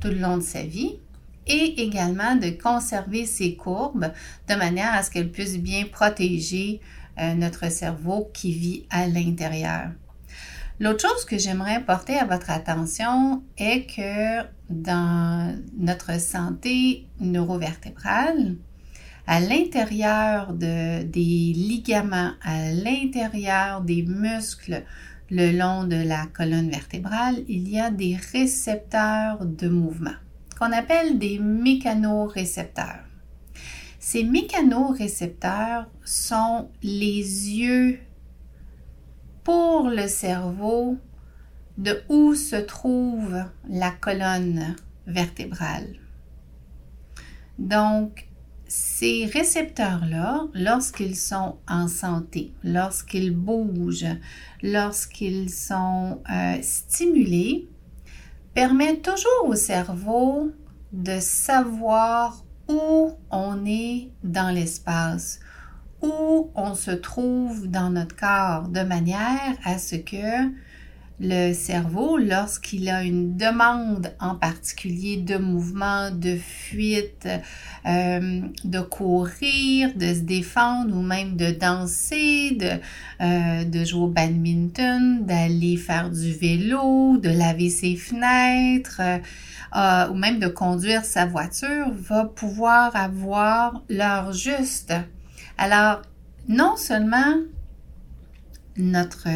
tout 0.00 0.08
le 0.08 0.18
long 0.18 0.38
de 0.38 0.42
sa 0.42 0.62
vie 0.62 0.98
et 1.46 1.82
également 1.82 2.34
de 2.34 2.50
conserver 2.50 3.24
ses 3.24 3.54
courbes 3.54 4.12
de 4.48 4.54
manière 4.56 4.92
à 4.92 5.02
ce 5.02 5.10
qu'elle 5.10 5.30
puisse 5.30 5.58
bien 5.58 5.84
protéger 5.84 6.80
euh, 7.18 7.34
notre 7.34 7.70
cerveau 7.70 8.30
qui 8.34 8.52
vit 8.52 8.86
à 8.90 9.06
l'intérieur. 9.06 9.90
L'autre 10.80 11.08
chose 11.08 11.24
que 11.24 11.38
j'aimerais 11.38 11.82
porter 11.84 12.18
à 12.18 12.26
votre 12.26 12.50
attention 12.50 13.42
est 13.56 13.86
que 13.86 14.46
dans 14.68 15.56
notre 15.78 16.20
santé 16.20 17.06
neurovertébrale, 17.20 18.56
à 19.26 19.40
l'intérieur 19.40 20.52
de, 20.52 21.02
des 21.02 21.52
ligaments, 21.54 22.32
à 22.42 22.70
l'intérieur 22.72 23.80
des 23.80 24.02
muscles 24.02 24.84
le 25.30 25.50
long 25.50 25.84
de 25.84 25.96
la 25.96 26.26
colonne 26.26 26.70
vertébrale, 26.70 27.42
il 27.48 27.68
y 27.68 27.80
a 27.80 27.90
des 27.90 28.16
récepteurs 28.32 29.44
de 29.44 29.68
mouvement 29.68 30.14
qu'on 30.58 30.72
appelle 30.72 31.18
des 31.18 31.38
mécanorécepteurs. 31.38 33.04
Ces 33.98 34.24
mécanorécepteurs 34.24 35.86
sont 36.04 36.70
les 36.82 37.50
yeux 37.58 37.98
pour 39.42 39.88
le 39.88 40.06
cerveau 40.08 40.96
de 41.76 42.02
où 42.08 42.34
se 42.34 42.56
trouve 42.56 43.36
la 43.68 43.90
colonne 43.90 44.76
vertébrale. 45.06 45.96
Donc, 47.58 48.25
ces 48.68 49.26
récepteurs-là, 49.26 50.46
lorsqu'ils 50.54 51.16
sont 51.16 51.56
en 51.68 51.88
santé, 51.88 52.52
lorsqu'ils 52.64 53.34
bougent, 53.34 54.16
lorsqu'ils 54.62 55.50
sont 55.50 56.20
euh, 56.30 56.56
stimulés, 56.62 57.68
permettent 58.54 59.02
toujours 59.02 59.48
au 59.48 59.54
cerveau 59.54 60.50
de 60.92 61.18
savoir 61.20 62.44
où 62.68 63.12
on 63.30 63.64
est 63.66 64.10
dans 64.24 64.52
l'espace, 64.52 65.40
où 66.02 66.50
on 66.54 66.74
se 66.74 66.90
trouve 66.90 67.68
dans 67.68 67.90
notre 67.90 68.16
corps, 68.16 68.68
de 68.68 68.80
manière 68.80 69.56
à 69.64 69.78
ce 69.78 69.96
que 69.96 70.50
le 71.18 71.54
cerveau, 71.54 72.18
lorsqu'il 72.18 72.90
a 72.90 73.02
une 73.02 73.36
demande 73.38 74.12
en 74.20 74.34
particulier 74.34 75.16
de 75.16 75.38
mouvement, 75.38 76.10
de 76.10 76.36
fuite, 76.36 77.26
euh, 77.86 78.42
de 78.64 78.80
courir, 78.80 79.94
de 79.96 80.12
se 80.12 80.20
défendre 80.20 80.94
ou 80.94 81.00
même 81.00 81.36
de 81.36 81.52
danser, 81.52 82.56
de, 82.60 82.70
euh, 83.22 83.64
de 83.64 83.84
jouer 83.84 84.02
au 84.02 84.08
badminton, 84.08 85.24
d'aller 85.24 85.78
faire 85.78 86.10
du 86.10 86.32
vélo, 86.32 87.16
de 87.16 87.30
laver 87.30 87.70
ses 87.70 87.96
fenêtres 87.96 89.00
euh, 89.74 90.08
ou 90.08 90.14
même 90.14 90.38
de 90.38 90.48
conduire 90.48 91.04
sa 91.04 91.24
voiture, 91.24 91.92
va 91.92 92.24
pouvoir 92.24 92.94
avoir 92.94 93.82
l'heure 93.88 94.32
juste. 94.32 94.92
Alors, 95.56 96.02
non 96.48 96.76
seulement 96.76 97.36
notre, 98.78 99.28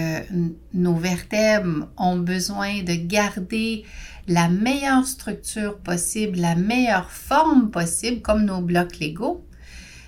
nos 0.74 0.94
vertèbres 0.94 1.88
ont 1.96 2.18
besoin 2.18 2.82
de 2.82 2.94
garder 2.94 3.84
la 4.28 4.48
meilleure 4.48 5.06
structure 5.06 5.78
possible, 5.78 6.38
la 6.38 6.54
meilleure 6.54 7.10
forme 7.10 7.70
possible, 7.70 8.22
comme 8.22 8.44
nos 8.44 8.60
blocs 8.60 8.98
Lego, 9.00 9.44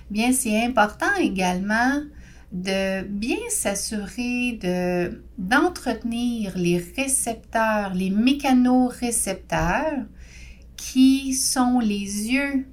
bien 0.09 0.31
c'est 0.31 0.63
important 0.63 1.15
également 1.19 2.01
de 2.51 3.01
bien 3.03 3.37
s'assurer 3.49 4.59
de, 4.61 5.23
d'entretenir 5.39 6.55
les 6.55 6.77
récepteurs, 6.95 7.95
les 7.95 8.11
mécanorécepteurs 8.11 10.05
qui 10.77 11.33
sont 11.33 11.79
les 11.79 12.31
yeux 12.31 12.67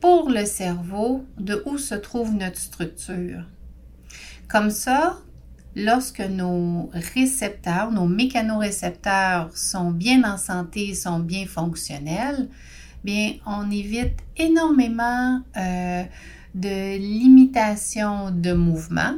pour 0.00 0.30
le 0.30 0.46
cerveau 0.46 1.26
de 1.38 1.62
où 1.66 1.76
se 1.76 1.94
trouve 1.94 2.34
notre 2.34 2.58
structure. 2.58 3.44
Comme 4.48 4.70
ça, 4.70 5.18
lorsque 5.78 6.20
nos 6.20 6.90
récepteurs, 6.92 7.90
nos 7.90 8.06
mécanorécepteurs 8.06 9.56
sont 9.56 9.90
bien 9.90 10.24
en 10.24 10.36
santé, 10.36 10.94
sont 10.94 11.20
bien 11.20 11.46
fonctionnels, 11.46 12.48
on 13.46 13.70
évite 13.70 14.18
énormément 14.36 15.40
euh, 15.56 16.02
de 16.54 16.98
limitations 16.98 18.30
de 18.30 18.52
mouvement 18.52 19.14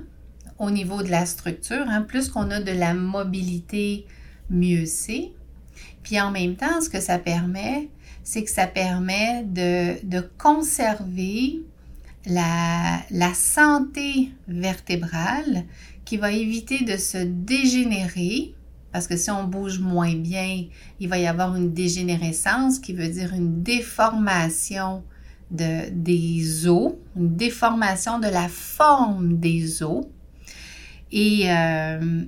au 0.58 0.70
niveau 0.70 1.02
de 1.02 1.10
la 1.10 1.26
structure. 1.26 1.84
Hein. 1.88 2.02
Plus 2.02 2.28
qu'on 2.28 2.50
a 2.50 2.60
de 2.60 2.72
la 2.72 2.94
mobilité, 2.94 4.06
mieux 4.50 4.86
c'est. 4.86 5.32
Puis 6.02 6.20
en 6.20 6.30
même 6.30 6.56
temps, 6.56 6.80
ce 6.80 6.88
que 6.88 7.00
ça 7.00 7.18
permet, 7.18 7.88
c'est 8.22 8.44
que 8.44 8.50
ça 8.50 8.66
permet 8.66 9.44
de 9.44 10.20
conserver 10.38 11.62
la, 12.26 13.34
santé 13.34 14.30
vertébrale 14.48 15.64
qui 16.04 16.16
va 16.16 16.32
éviter 16.32 16.84
de 16.84 16.96
se 16.96 17.18
dégénérer 17.18 18.54
Parce 18.92 19.06
que 19.06 19.16
si 19.16 19.30
on 19.30 19.44
bouge 19.44 19.78
moins 19.78 20.14
bien, 20.14 20.64
il 20.98 21.08
va 21.08 21.18
y 21.18 21.26
avoir 21.26 21.54
une 21.56 21.72
dégénérescence 21.72 22.78
qui 22.78 22.92
veut 22.92 23.08
dire 23.08 23.32
une 23.34 23.62
déformation 23.62 25.04
de, 25.50 25.90
des 25.90 26.66
os, 26.66 26.94
une 27.16 27.36
déformation 27.36 28.18
de 28.18 28.28
la 28.28 28.48
forme 28.48 29.38
des 29.38 29.82
os. 29.82 30.06
Et 31.12 31.50
euh, 31.50 32.24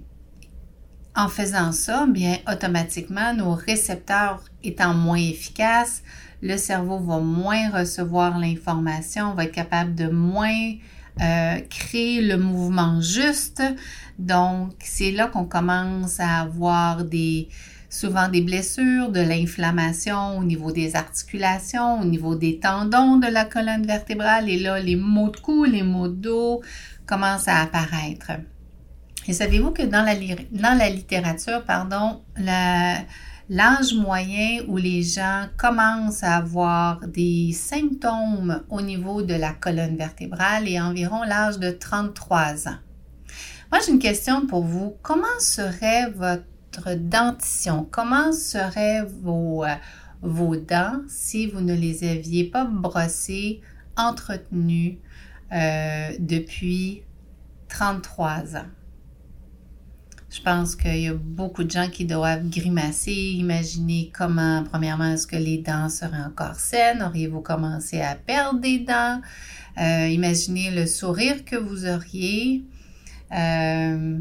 en 1.14 1.28
faisant 1.28 1.72
ça, 1.72 2.06
bien 2.06 2.38
automatiquement, 2.50 3.34
nos 3.34 3.54
récepteurs 3.54 4.44
étant 4.62 4.94
moins 4.94 5.16
efficaces, 5.16 6.02
le 6.42 6.56
cerveau 6.56 6.98
va 6.98 7.18
moins 7.18 7.70
recevoir 7.70 8.38
l'information, 8.38 9.34
va 9.34 9.44
être 9.44 9.52
capable 9.52 9.94
de 9.94 10.08
moins 10.08 10.72
euh, 11.20 11.60
créer 11.70 12.20
le 12.20 12.36
mouvement 12.36 13.00
juste. 13.00 13.62
Donc, 14.18 14.72
c'est 14.80 15.12
là 15.12 15.28
qu'on 15.28 15.44
commence 15.44 16.18
à 16.18 16.40
avoir 16.40 17.04
des, 17.04 17.48
souvent 17.88 18.28
des 18.28 18.40
blessures, 18.40 19.10
de 19.10 19.20
l'inflammation 19.20 20.38
au 20.38 20.44
niveau 20.44 20.72
des 20.72 20.96
articulations, 20.96 22.00
au 22.00 22.04
niveau 22.04 22.34
des 22.34 22.58
tendons 22.58 23.18
de 23.18 23.28
la 23.28 23.44
colonne 23.44 23.86
vertébrale. 23.86 24.48
Et 24.48 24.58
là, 24.58 24.80
les 24.80 24.96
maux 24.96 25.30
de 25.30 25.36
cou, 25.36 25.64
les 25.64 25.82
maux 25.82 26.08
de 26.08 26.14
dos 26.14 26.62
commencent 27.06 27.48
à 27.48 27.60
apparaître. 27.60 28.32
Et 29.28 29.32
savez-vous 29.32 29.70
que 29.70 29.82
dans 29.82 30.02
la, 30.02 30.14
dans 30.50 30.76
la 30.76 30.90
littérature, 30.90 31.62
pardon, 31.64 32.22
l'âge 33.48 33.94
moyen 33.94 34.62
où 34.68 34.76
les 34.76 35.02
gens 35.02 35.46
commencent 35.56 36.22
à 36.22 36.36
avoir 36.36 37.06
des 37.06 37.52
symptômes 37.52 38.62
au 38.70 38.80
niveau 38.80 39.22
de 39.22 39.34
la 39.34 39.52
colonne 39.52 39.96
vertébrale 39.96 40.68
est 40.68 40.80
environ 40.80 41.22
l'âge 41.22 41.58
de 41.58 41.70
33 41.70 42.68
ans. 42.68 42.78
Moi, 43.70 43.80
j'ai 43.84 43.92
une 43.92 43.98
question 43.98 44.46
pour 44.46 44.64
vous. 44.64 44.96
Comment 45.02 45.40
serait 45.40 46.10
votre 46.10 46.94
dentition? 46.94 47.88
Comment 47.90 48.32
seraient 48.32 49.02
vos, 49.22 49.64
euh, 49.64 50.56
dents 50.68 51.00
si 51.08 51.46
vous 51.46 51.60
ne 51.60 51.74
les 51.74 52.04
aviez 52.04 52.44
pas 52.44 52.64
brossées, 52.64 53.60
entretenues 53.96 54.98
euh, 55.52 56.10
depuis 56.18 57.02
33 57.68 58.56
ans? 58.56 58.81
Je 60.32 60.40
pense 60.40 60.76
qu'il 60.76 60.98
y 60.98 61.08
a 61.08 61.14
beaucoup 61.14 61.62
de 61.62 61.70
gens 61.70 61.90
qui 61.90 62.06
doivent 62.06 62.48
grimacer, 62.48 63.12
imaginer 63.12 64.10
comment, 64.16 64.64
premièrement, 64.64 65.12
est-ce 65.12 65.26
que 65.26 65.36
les 65.36 65.58
dents 65.58 65.90
seraient 65.90 66.24
encore 66.26 66.54
saines? 66.54 67.02
Auriez-vous 67.02 67.42
commencé 67.42 68.00
à 68.00 68.14
perdre 68.14 68.58
des 68.58 68.78
dents? 68.78 69.20
Euh, 69.76 70.08
imaginez 70.08 70.70
le 70.70 70.86
sourire 70.86 71.44
que 71.44 71.56
vous 71.56 71.84
auriez. 71.86 72.64
Euh, 73.30 74.20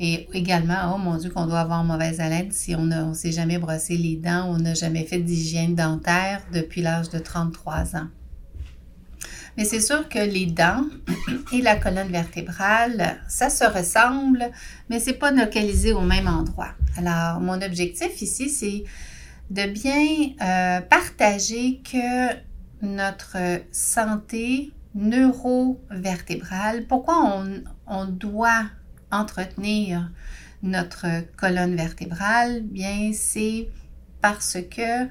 et 0.00 0.28
également, 0.32 0.94
oh 0.94 0.98
mon 0.98 1.16
Dieu, 1.18 1.28
qu'on 1.28 1.46
doit 1.46 1.60
avoir 1.60 1.84
mauvaise 1.84 2.20
haleine 2.20 2.50
si 2.50 2.74
on 2.74 2.86
ne 2.86 3.12
s'est 3.12 3.32
jamais 3.32 3.58
brossé 3.58 3.98
les 3.98 4.16
dents, 4.16 4.46
on 4.48 4.56
n'a 4.56 4.72
jamais 4.72 5.04
fait 5.04 5.18
d'hygiène 5.18 5.74
dentaire 5.74 6.40
depuis 6.54 6.80
l'âge 6.80 7.10
de 7.10 7.18
33 7.18 7.96
ans. 7.96 8.08
Mais 9.58 9.64
c'est 9.64 9.80
sûr 9.80 10.08
que 10.08 10.20
les 10.20 10.46
dents 10.46 10.84
et 11.52 11.60
la 11.62 11.74
colonne 11.74 12.12
vertébrale, 12.12 13.18
ça 13.26 13.50
se 13.50 13.64
ressemble, 13.64 14.52
mais 14.88 15.00
c'est 15.00 15.14
pas 15.14 15.32
localisé 15.32 15.92
au 15.92 16.02
même 16.02 16.28
endroit. 16.28 16.70
Alors, 16.96 17.40
mon 17.40 17.60
objectif 17.60 18.22
ici, 18.22 18.50
c'est 18.50 18.84
de 19.50 19.68
bien 19.68 20.30
euh, 20.40 20.80
partager 20.82 21.82
que 21.82 22.36
notre 22.82 23.36
santé 23.72 24.70
neurovertébrale, 24.94 26.86
pourquoi 26.86 27.16
on, 27.24 27.64
on 27.88 28.04
doit 28.04 28.62
entretenir 29.10 30.08
notre 30.62 31.06
colonne 31.36 31.74
vertébrale, 31.74 32.60
bien 32.62 33.10
c'est 33.12 33.68
parce 34.20 34.58
que 34.70 35.08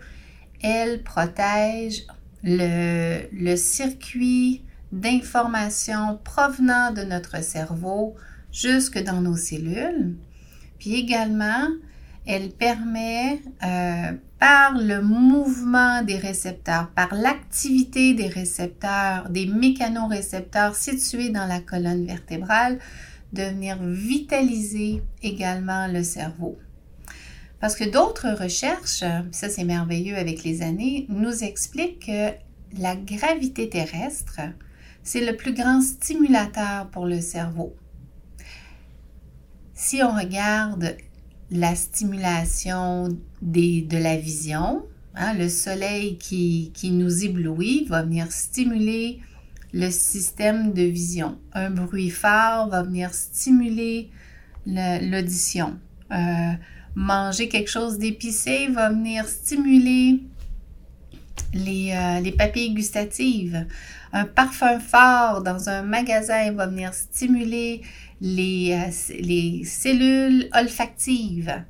elle 0.62 1.04
protège 1.04 2.08
le, 2.44 3.56
circuit 3.56 4.63
d'information 4.91 6.20
provenant 6.24 6.92
de 6.92 7.01
notre 7.01 7.44
cerveau 7.44 8.16
jusque 8.51 9.01
dans 9.03 9.22
nos 9.22 9.35
cellules. 9.35 10.16
Puis 10.79 10.96
également, 10.96 11.68
elle 12.25 12.51
permet, 12.51 13.42
euh, 13.64 14.11
par 14.40 14.77
le 14.77 15.01
mouvement 15.01 16.03
des 16.03 16.18
récepteurs, 16.18 16.90
par 16.90 17.14
l'activité 17.16 18.14
des 18.14 18.27
récepteurs, 18.27 19.29
des 19.29 19.48
mécanorécepteurs 19.48 20.75
situés 20.75 21.29
dans 21.29 21.48
la 21.48 21.59
colonne 21.59 22.05
vertébrale, 22.05 22.77
de 23.33 23.44
venir 23.44 23.77
vitaliser 23.81 25.01
également 25.22 25.88
le 25.88 26.03
cerveau. 26.03 26.57
Parce 27.59 27.75
que 27.75 27.83
d'autres 27.83 28.29
recherches, 28.39 29.03
ça 29.31 29.50
c'est 29.50 29.63
merveilleux 29.63 30.15
avec 30.15 30.43
les 30.43 30.61
années, 30.61 31.05
nous 31.09 31.43
expliquent 31.43 32.05
que 32.05 32.31
la 32.77 32.96
gravité 32.96 33.70
terrestre, 33.70 34.41
c'est 35.03 35.25
le 35.25 35.35
plus 35.35 35.53
grand 35.53 35.81
stimulateur 35.81 36.89
pour 36.89 37.05
le 37.05 37.22
cerveau. 37.22 37.75
Si 39.74 40.01
on 40.03 40.15
regarde 40.15 40.98
la 41.50 41.75
stimulation 41.75 43.09
de 43.41 43.98
la 43.98 44.17
vision, 44.17 44.83
hein, 45.15 45.33
le 45.33 45.50
soleil 45.50 46.17
qui, 46.17 46.72
qui, 46.74 46.91
nous 46.91 47.24
éblouit 47.24 47.85
va 47.85 48.03
venir 48.03 48.31
stimuler 48.31 49.22
le 49.74 49.89
système 49.89 50.74
de 50.74 50.83
vision. 50.83 51.37
Un 51.53 51.70
bruit 51.70 52.09
fort 52.09 52.70
va 52.70 52.83
venir 52.83 53.13
stimuler 53.13 54.09
l'audition. 54.65 55.77
Euh, 56.11 56.53
manger 56.98 57.48
quelque 57.48 57.70
chose 57.70 58.00
d'épicé 58.00 58.70
va 58.70 58.90
venir 58.90 59.27
stimuler 59.27 60.20
les, 61.53 61.92
euh, 61.94 62.20
les, 62.22 62.31
papilles 62.31 62.74
gustatives. 62.74 63.68
Un 64.14 64.25
parfum 64.25 64.79
fort 64.79 65.44
dans 65.44 65.70
un 65.70 65.83
magasin 65.83 66.51
va 66.53 66.66
venir 66.66 66.96
stimuler 66.96 67.83
les, 68.20 68.74
euh, 68.74 69.14
les 69.20 69.64
cellules 69.64 70.50
olfactives. 70.55 71.64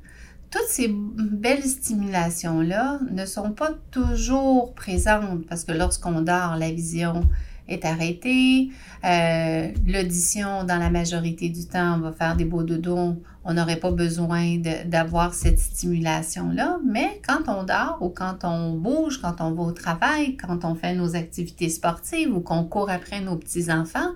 Toutes 0.50 0.68
ces 0.70 0.88
belles 0.90 1.62
stimulations-là 1.62 2.98
ne 3.10 3.26
sont 3.26 3.50
pas 3.50 3.72
toujours 3.90 4.72
présentes 4.72 5.46
parce 5.46 5.64
que 5.64 5.72
lorsqu'on 5.72 6.22
dort, 6.22 6.56
la 6.56 6.70
vision 6.70 7.28
est 7.68 7.84
arrêtée. 7.84 8.70
Euh, 9.04 9.68
l'audition, 9.86 10.64
dans 10.64 10.78
la 10.78 10.90
majorité 10.90 11.48
du 11.48 11.66
temps, 11.66 11.98
va 12.00 12.12
faire 12.12 12.36
des 12.36 12.44
beaux 12.44 12.62
doudous. 12.62 13.16
On 13.44 13.54
n'aurait 13.54 13.76
pas 13.76 13.90
besoin 13.90 14.56
d'avoir 14.86 15.34
cette 15.34 15.58
stimulation-là. 15.58 16.78
Mais 16.84 17.20
quand 17.26 17.48
on 17.48 17.64
dort 17.64 17.98
ou 18.00 18.08
quand 18.08 18.44
on 18.44 18.72
bouge, 18.72 19.20
quand 19.20 19.40
on 19.40 19.52
va 19.52 19.62
au 19.62 19.72
travail, 19.72 20.36
quand 20.36 20.64
on 20.64 20.74
fait 20.74 20.94
nos 20.94 21.14
activités 21.14 21.68
sportives 21.68 22.34
ou 22.34 22.40
qu'on 22.40 22.64
court 22.64 22.90
après 22.90 23.20
nos 23.20 23.36
petits-enfants, 23.36 24.12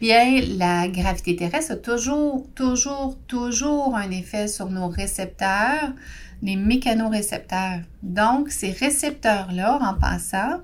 bien, 0.00 0.40
la 0.58 0.88
gravité 0.88 1.36
terrestre 1.36 1.72
a 1.72 1.76
toujours, 1.76 2.46
toujours, 2.54 3.16
toujours 3.26 3.96
un 3.96 4.10
effet 4.10 4.48
sur 4.48 4.70
nos 4.70 4.88
récepteurs, 4.88 5.92
les 6.42 6.56
mécanorécepteurs. 6.56 7.80
Donc, 8.02 8.50
ces 8.50 8.70
récepteurs-là, 8.70 9.78
en 9.80 9.94
passant, 9.94 10.60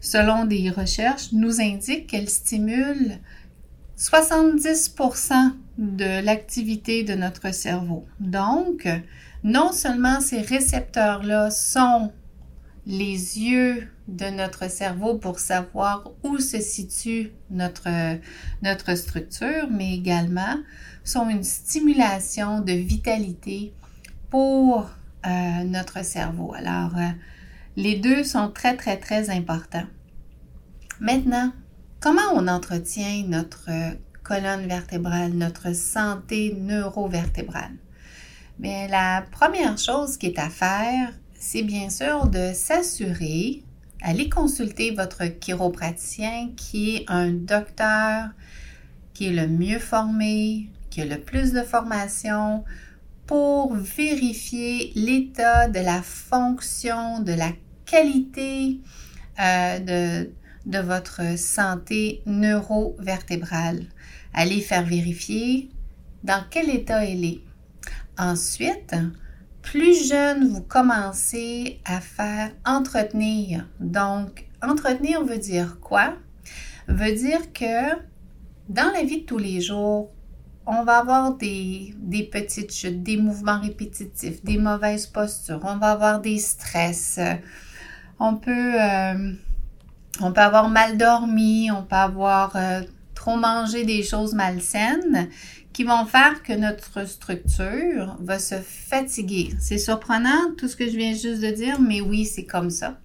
selon 0.00 0.44
des 0.44 0.70
recherches, 0.70 1.32
nous 1.32 1.60
indiquent 1.60 2.08
qu'elle 2.08 2.28
stimule 2.28 3.18
70% 3.98 5.52
de 5.78 6.24
l'activité 6.24 7.04
de 7.04 7.14
notre 7.14 7.52
cerveau. 7.52 8.06
Donc, 8.18 8.88
non 9.44 9.72
seulement 9.72 10.20
ces 10.20 10.40
récepteurs-là 10.40 11.50
sont 11.50 12.10
les 12.86 13.38
yeux 13.38 13.88
de 14.08 14.26
notre 14.26 14.70
cerveau 14.70 15.16
pour 15.16 15.38
savoir 15.38 16.10
où 16.24 16.38
se 16.38 16.60
situe 16.60 17.30
notre, 17.50 17.88
notre 18.62 18.94
structure, 18.96 19.68
mais 19.70 19.94
également 19.94 20.56
sont 21.04 21.28
une 21.28 21.44
stimulation 21.44 22.60
de 22.60 22.72
vitalité 22.72 23.72
pour 24.30 24.90
euh, 25.26 25.64
notre 25.64 26.04
cerveau. 26.04 26.52
Alors, 26.54 26.96
euh, 26.96 27.10
les 27.80 27.96
deux 27.96 28.24
sont 28.24 28.50
très, 28.50 28.76
très, 28.76 28.98
très 28.98 29.30
importants. 29.30 29.86
Maintenant, 31.00 31.50
comment 31.98 32.34
on 32.34 32.46
entretient 32.46 33.24
notre 33.26 33.70
colonne 34.22 34.66
vertébrale, 34.66 35.32
notre 35.32 35.74
santé 35.74 36.54
neurovertébrale? 36.58 37.72
Bien, 38.58 38.86
la 38.88 39.24
première 39.32 39.78
chose 39.78 40.18
qui 40.18 40.26
est 40.26 40.38
à 40.38 40.50
faire, 40.50 41.08
c'est 41.32 41.62
bien 41.62 41.88
sûr 41.88 42.26
de 42.26 42.52
s'assurer, 42.52 43.64
aller 44.02 44.28
consulter 44.28 44.90
votre 44.90 45.24
chiropraticien 45.24 46.50
qui 46.54 46.96
est 46.96 47.04
un 47.08 47.30
docteur 47.30 48.28
qui 49.14 49.28
est 49.28 49.32
le 49.32 49.48
mieux 49.48 49.78
formé, 49.78 50.68
qui 50.90 51.00
a 51.00 51.06
le 51.06 51.18
plus 51.18 51.52
de 51.52 51.62
formation 51.62 52.62
pour 53.26 53.74
vérifier 53.74 54.92
l'état 54.94 55.68
de 55.68 55.80
la 55.80 56.02
fonction, 56.02 57.20
de 57.20 57.32
la 57.32 57.52
qualité 57.90 58.78
euh, 59.40 59.78
de, 59.80 60.30
de 60.66 60.78
votre 60.78 61.38
santé 61.38 62.22
neurovertébrale. 62.26 63.84
Allez 64.32 64.60
faire 64.60 64.84
vérifier 64.84 65.70
dans 66.22 66.44
quel 66.50 66.70
état 66.70 67.04
elle 67.04 67.24
est. 67.24 67.40
ensuite, 68.18 68.94
plus 69.62 70.08
jeune 70.08 70.48
vous 70.48 70.62
commencez 70.62 71.80
à 71.84 72.00
faire 72.00 72.50
entretenir. 72.64 73.66
Donc, 73.80 74.46
entretenir 74.62 75.24
veut 75.24 75.38
dire 75.38 75.78
quoi? 75.80 76.14
Veut 76.86 77.14
dire 77.14 77.52
que 77.52 77.94
dans 78.68 78.92
la 78.92 79.02
vie 79.02 79.22
de 79.22 79.26
tous 79.26 79.38
les 79.38 79.60
jours, 79.60 80.10
on 80.66 80.84
va 80.84 80.98
avoir 80.98 81.36
des, 81.36 81.94
des, 81.98 82.22
petites 82.22 82.72
chutes, 82.72 83.02
des 83.02 83.16
mouvements 83.16 83.60
répétitifs, 83.60 84.44
des 84.44 84.58
mauvaises 84.58 85.06
postures, 85.06 85.60
on 85.64 85.76
va 85.78 85.92
avoir 85.92 86.20
des 86.20 86.38
stress. 86.38 87.18
On 88.22 88.36
peut, 88.36 88.74
euh, 88.78 89.32
on 90.20 90.32
peut 90.32 90.42
avoir 90.42 90.68
mal 90.68 90.98
dormi, 90.98 91.70
on 91.70 91.82
peut 91.82 91.96
avoir 91.96 92.54
euh, 92.54 92.82
trop 93.14 93.36
mangé 93.36 93.84
des 93.84 94.02
choses 94.02 94.34
malsaines 94.34 95.30
qui 95.72 95.84
vont 95.84 96.04
faire 96.04 96.42
que 96.42 96.52
notre 96.52 97.08
structure 97.08 98.18
va 98.20 98.38
se 98.38 98.56
fatiguer. 98.56 99.54
C'est 99.58 99.78
surprenant 99.78 100.52
tout 100.58 100.68
ce 100.68 100.76
que 100.76 100.84
je 100.84 100.96
viens 100.98 101.12
juste 101.12 101.40
de 101.40 101.50
dire, 101.50 101.80
mais 101.80 102.02
oui, 102.02 102.26
c'est 102.26 102.44
comme 102.44 102.68
ça. 102.68 102.98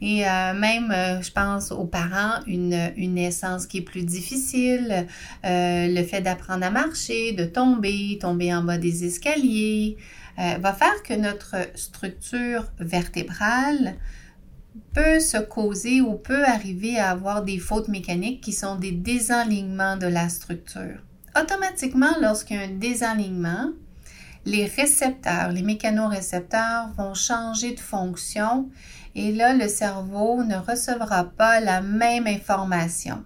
Et 0.00 0.24
euh, 0.24 0.54
même, 0.54 0.94
je 1.20 1.30
pense 1.32 1.72
aux 1.72 1.86
parents, 1.86 2.40
une, 2.46 2.92
une 2.96 3.14
naissance 3.14 3.66
qui 3.66 3.78
est 3.78 3.82
plus 3.82 4.04
difficile, 4.04 5.06
le 5.42 6.02
fait 6.04 6.20
d'apprendre 6.20 6.64
à 6.64 6.70
marcher, 6.70 7.32
de 7.32 7.44
tomber, 7.44 8.18
tomber 8.20 8.54
en 8.54 8.62
bas 8.62 8.78
des 8.78 9.04
escaliers, 9.04 9.96
va 10.36 10.72
faire 10.72 11.02
que 11.02 11.14
notre 11.14 11.56
structure 11.74 12.66
vertébrale 12.78 13.96
peut 14.92 15.20
se 15.20 15.38
causer 15.38 16.00
ou 16.00 16.14
peut 16.14 16.44
arriver 16.44 16.98
à 16.98 17.10
avoir 17.10 17.42
des 17.42 17.58
fautes 17.58 17.88
mécaniques 17.88 18.40
qui 18.40 18.52
sont 18.52 18.76
des 18.76 18.92
désalignements 18.92 19.96
de 19.96 20.06
la 20.06 20.28
structure. 20.28 21.02
Automatiquement, 21.40 22.14
lorsqu'il 22.20 22.56
y 22.56 22.60
a 22.60 22.64
un 22.64 22.78
désalignement, 22.78 23.70
les 24.44 24.66
récepteurs, 24.66 25.50
les 25.50 25.62
mécanorécepteurs 25.62 26.92
vont 26.96 27.14
changer 27.14 27.74
de 27.74 27.80
fonction 27.80 28.68
et 29.14 29.32
là, 29.32 29.54
le 29.54 29.68
cerveau 29.68 30.42
ne 30.42 30.56
recevra 30.56 31.24
pas 31.24 31.60
la 31.60 31.80
même 31.80 32.26
information. 32.26 33.24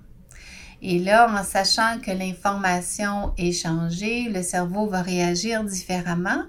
Et 0.81 0.99
là, 0.99 1.29
en 1.29 1.43
sachant 1.43 1.99
que 2.01 2.11
l'information 2.11 3.33
est 3.37 3.53
changée, 3.53 4.29
le 4.29 4.43
cerveau 4.43 4.87
va 4.87 5.03
réagir 5.03 5.65
différemment. 5.65 6.45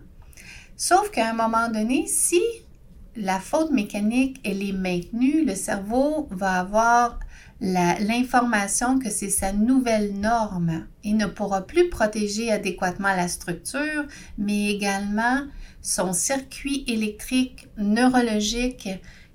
Sauf 0.75 1.09
qu'à 1.09 1.29
un 1.29 1.33
moment 1.33 1.69
donné, 1.69 2.05
si 2.05 2.41
la 3.15 3.39
faute 3.39 3.72
mécanique 3.72 4.39
elle 4.43 4.63
est 4.63 4.74
maintenue, 4.74 5.45
le 5.45 5.56
cerveau 5.56 6.28
va 6.32 6.60
avoir 6.60 7.19
l'information 7.62 9.00
que 9.00 9.10
c'est 9.10 9.30
sa 9.30 9.52
nouvelle 9.52 10.13
norme. 10.13 10.88
Il 11.04 11.17
ne 11.17 11.26
pourra 11.26 11.67
plus 11.67 11.89
protéger 11.89 12.52
adéquatement 12.52 13.13
la 13.15 13.28
structure, 13.28 14.06
mais 14.38 14.72
également 14.72 15.41
son 15.82 16.13
circuit 16.13 16.86
électrique 16.88 17.67
neurologique 17.78 18.89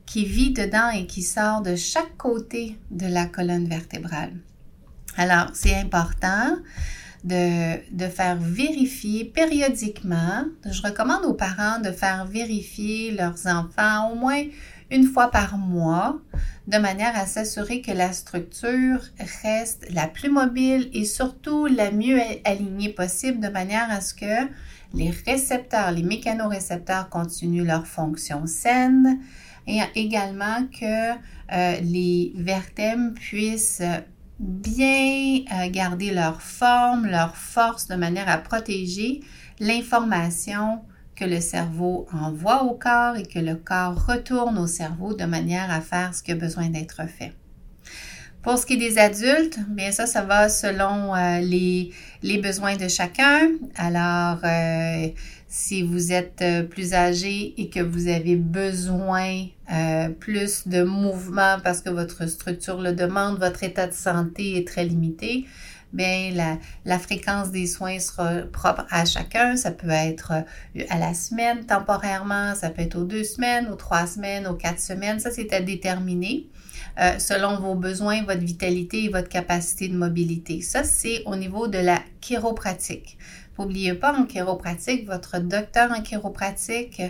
qui 0.06 0.24
vit 0.24 0.52
dedans 0.52 0.90
et 0.90 1.06
qui 1.06 1.22
sort 1.22 1.62
de 1.62 1.76
chaque 1.76 2.16
côté 2.16 2.78
de 2.90 3.06
la 3.06 3.26
colonne 3.26 3.66
vertébrale. 3.66 4.32
Alors, 5.16 5.50
c'est 5.54 5.74
important 5.74 6.56
de, 7.24 8.08
faire 8.08 8.36
vérifier 8.36 9.24
périodiquement. 9.24 10.44
Je 10.70 10.82
recommande 10.82 11.24
aux 11.24 11.34
parents 11.34 11.80
de 11.80 11.90
faire 11.90 12.26
vérifier 12.26 13.12
leurs 13.12 13.46
enfants 13.46 14.12
au 14.12 14.14
moins 14.14 14.44
une 14.90 15.04
fois 15.04 15.30
par 15.30 15.56
mois, 15.56 16.20
de 16.68 16.78
manière 16.78 17.16
à 17.16 17.26
s'assurer 17.26 17.80
que 17.80 17.90
la 17.90 18.12
structure 18.12 19.00
reste 19.42 19.86
la 19.90 20.06
plus 20.06 20.30
mobile 20.30 20.90
et 20.92 21.06
surtout 21.06 21.66
la 21.66 21.90
mieux 21.90 22.20
alignée 22.44 22.90
possible, 22.90 23.40
de 23.40 23.48
manière 23.48 23.90
à 23.90 24.00
ce 24.02 24.14
que 24.14 24.48
les 24.92 25.10
récepteurs, 25.26 25.90
les 25.90 26.02
mécanorécepteurs 26.02 27.08
continuent 27.08 27.64
leur 27.64 27.86
fonction 27.86 28.46
saine, 28.46 29.20
et 29.66 29.80
également 29.94 30.66
que 30.78 31.12
euh, 31.52 31.80
les 31.80 32.32
vertèbres 32.36 33.14
puissent 33.14 33.82
bien 34.38 35.40
euh, 35.52 35.70
garder 35.70 36.10
leur 36.10 36.42
forme, 36.42 37.06
leur 37.06 37.36
force 37.36 37.88
de 37.88 37.94
manière 37.94 38.28
à 38.28 38.38
protéger 38.38 39.20
l'information 39.60 40.82
que 41.14 41.24
le 41.24 41.40
cerveau 41.40 42.06
envoie 42.12 42.64
au 42.64 42.74
corps 42.74 43.16
et 43.16 43.22
que 43.22 43.38
le 43.38 43.54
corps 43.54 44.06
retourne 44.06 44.58
au 44.58 44.66
cerveau 44.66 45.14
de 45.14 45.24
manière 45.24 45.70
à 45.70 45.80
faire 45.80 46.14
ce 46.14 46.22
qui 46.22 46.32
a 46.32 46.34
besoin 46.34 46.68
d'être 46.68 47.08
fait. 47.08 47.32
Pour 48.42 48.58
ce 48.58 48.66
qui 48.66 48.74
est 48.74 48.76
des 48.76 48.98
adultes, 48.98 49.58
bien 49.70 49.90
ça, 49.90 50.06
ça 50.06 50.22
va 50.22 50.50
selon 50.50 51.14
euh, 51.14 51.40
les, 51.40 51.92
les, 52.22 52.38
besoins 52.38 52.76
de 52.76 52.88
chacun. 52.88 53.48
Alors, 53.76 54.40
si 55.56 55.84
vous 55.84 56.10
êtes 56.10 56.42
euh, 56.42 56.64
plus 56.64 56.94
âgé 56.94 57.54
et 57.58 57.68
que 57.68 57.78
vous 57.78 58.08
avez 58.08 58.34
besoin 58.34 59.46
euh, 59.72 60.08
plus 60.08 60.66
de 60.66 60.82
mouvement 60.82 61.58
parce 61.62 61.80
que 61.80 61.90
votre 61.90 62.26
structure 62.26 62.80
le 62.80 62.92
demande, 62.92 63.38
votre 63.38 63.62
état 63.62 63.86
de 63.86 63.92
santé 63.92 64.58
est 64.58 64.66
très 64.66 64.84
limité, 64.84 65.46
bien 65.92 66.32
la, 66.84 66.98
fréquence 66.98 67.52
des 67.52 67.68
soins 67.68 68.00
sera 68.00 68.38
propre 68.52 68.84
à 68.90 69.04
chacun. 69.04 69.54
Ça 69.54 69.70
peut 69.70 69.90
être 69.90 70.32
euh, 70.32 70.82
à 70.90 70.98
la 70.98 71.14
semaine 71.14 71.64
temporairement, 71.64 72.56
ça 72.56 72.70
peut 72.70 72.82
être 72.82 72.98
aux 72.98 73.04
deux 73.04 73.22
semaines, 73.22 73.68
aux 73.68 73.76
trois 73.76 74.08
semaines, 74.08 74.48
aux 74.48 74.56
quatre 74.56 74.80
semaines. 74.80 75.20
Ça, 75.20 75.30
c'est 75.30 75.52
à 75.52 75.60
déterminer. 75.60 76.48
selon 77.18 77.60
vos 77.60 77.76
besoins, 77.76 78.24
votre 78.24 78.44
vitalité 78.44 79.04
et 79.04 79.08
votre 79.08 79.28
capacité 79.28 79.86
de 79.86 79.96
mobilité. 79.96 80.62
Ça, 80.62 80.82
c'est 80.82 81.22
au 81.26 81.36
niveau 81.36 81.68
de 81.68 81.78
la 81.78 82.00
chiropratique. 82.20 83.18
N'oubliez 83.58 83.94
pas, 83.94 84.12
en 84.16 84.24
chiropratique, 84.24 85.06
votre 85.06 85.38
docteur 85.38 85.92
en 85.92 86.02
chiropratique, 86.02 87.02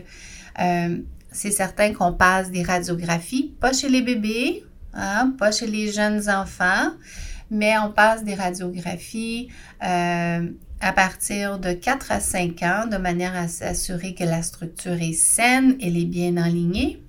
euh, 0.60 0.98
c'est 1.32 1.50
certain 1.50 1.92
qu'on 1.92 2.12
passe 2.12 2.50
des 2.50 2.62
radiographies, 2.62 3.54
pas 3.60 3.72
chez 3.72 3.88
les 3.88 4.02
bébés, 4.02 4.64
hein, 4.92 5.34
pas 5.38 5.50
chez 5.50 5.66
les 5.66 5.90
jeunes 5.90 6.28
enfants, 6.28 6.90
mais 7.50 7.76
on 7.78 7.90
passe 7.90 8.24
des 8.24 8.34
radiographies 8.34 9.48
euh, 9.82 10.48
à 10.80 10.92
partir 10.92 11.58
de 11.58 11.72
4 11.72 12.12
à 12.12 12.20
5 12.20 12.62
ans 12.62 12.86
de 12.90 12.96
manière 12.98 13.34
à 13.34 13.48
s'assurer 13.48 14.14
que 14.14 14.24
la 14.24 14.42
structure 14.42 15.00
est 15.00 15.14
saine, 15.14 15.76
elle 15.80 15.96
est 15.96 16.04
bien 16.04 16.36
alignée. 16.36 17.02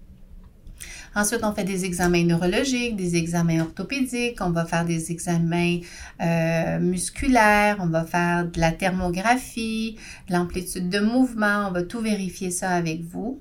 Ensuite, 1.15 1.45
on 1.45 1.53
fait 1.53 1.63
des 1.63 1.85
examens 1.85 2.25
neurologiques, 2.25 2.97
des 2.97 3.15
examens 3.15 3.61
orthopédiques, 3.61 4.41
on 4.41 4.49
va 4.49 4.65
faire 4.65 4.83
des 4.83 5.13
examens 5.13 5.79
euh, 6.21 6.79
musculaires, 6.79 7.77
on 7.79 7.87
va 7.87 8.03
faire 8.03 8.45
de 8.45 8.59
la 8.59 8.73
thermographie, 8.73 9.97
de 10.27 10.33
l'amplitude 10.33 10.89
de 10.89 10.99
mouvement, 10.99 11.67
on 11.69 11.71
va 11.71 11.83
tout 11.83 12.01
vérifier 12.01 12.51
ça 12.51 12.71
avec 12.71 13.01
vous. 13.01 13.39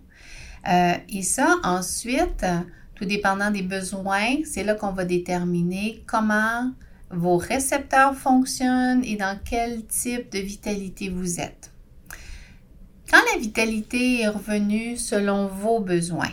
Euh, 0.68 0.94
et 1.08 1.22
ça, 1.22 1.56
ensuite, 1.64 2.46
tout 2.94 3.06
dépendant 3.06 3.50
des 3.50 3.62
besoins, 3.62 4.36
c'est 4.44 4.62
là 4.62 4.74
qu'on 4.74 4.92
va 4.92 5.04
déterminer 5.04 6.04
comment 6.06 6.70
vos 7.10 7.36
récepteurs 7.36 8.14
fonctionnent 8.14 9.04
et 9.04 9.16
dans 9.16 9.36
quel 9.44 9.84
type 9.86 10.30
de 10.30 10.38
vitalité 10.38 11.08
vous 11.08 11.40
êtes. 11.40 11.72
Quand 13.10 13.20
la 13.34 13.40
vitalité 13.40 14.22
est 14.22 14.28
revenue 14.28 14.96
selon 14.96 15.48
vos 15.48 15.80
besoins, 15.80 16.30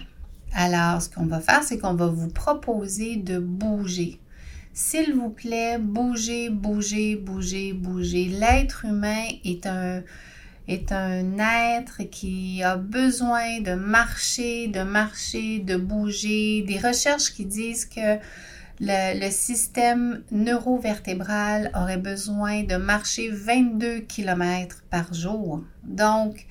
alors, 0.54 1.02
ce 1.02 1.10
qu'on 1.10 1.26
va 1.26 1.40
faire, 1.40 1.64
c'est 1.64 1.78
qu'on 1.78 1.94
va 1.94 2.08
vous 2.08 2.28
proposer 2.28 3.16
de 3.16 3.40
bouger. 3.40 4.20
S'il 4.74 5.14
vous 5.14 5.30
plaît, 5.30 5.78
bougez, 5.80 6.50
bougez, 6.50 7.16
bougez, 7.16 7.74
bougez. 7.74 8.26
L'être 8.26 8.86
humain 8.86 9.26
est 9.44 9.66
un, 9.68 10.04
être 10.68 12.04
qui 12.10 12.64
a 12.64 12.78
besoin 12.78 13.60
de 13.62 13.74
marcher, 13.74 14.68
de 14.68 14.82
marcher, 14.82 15.60
de 15.60 15.76
bouger. 15.76 16.64
Des 16.68 16.80
recherches 16.80 17.34
qui 17.34 17.46
disent 17.46 17.86
que 17.86 18.18
le, 18.80 19.20
le 19.20 19.30
système 19.30 20.24
neurovertébral 20.32 21.72
aurait 21.76 21.98
besoin 21.98 22.64
de 22.64 22.76
marcher 22.76 23.30
22 23.30 24.00
km 24.02 24.84
par 24.90 25.14
jour. 25.14 25.64
Donc, 25.84 26.46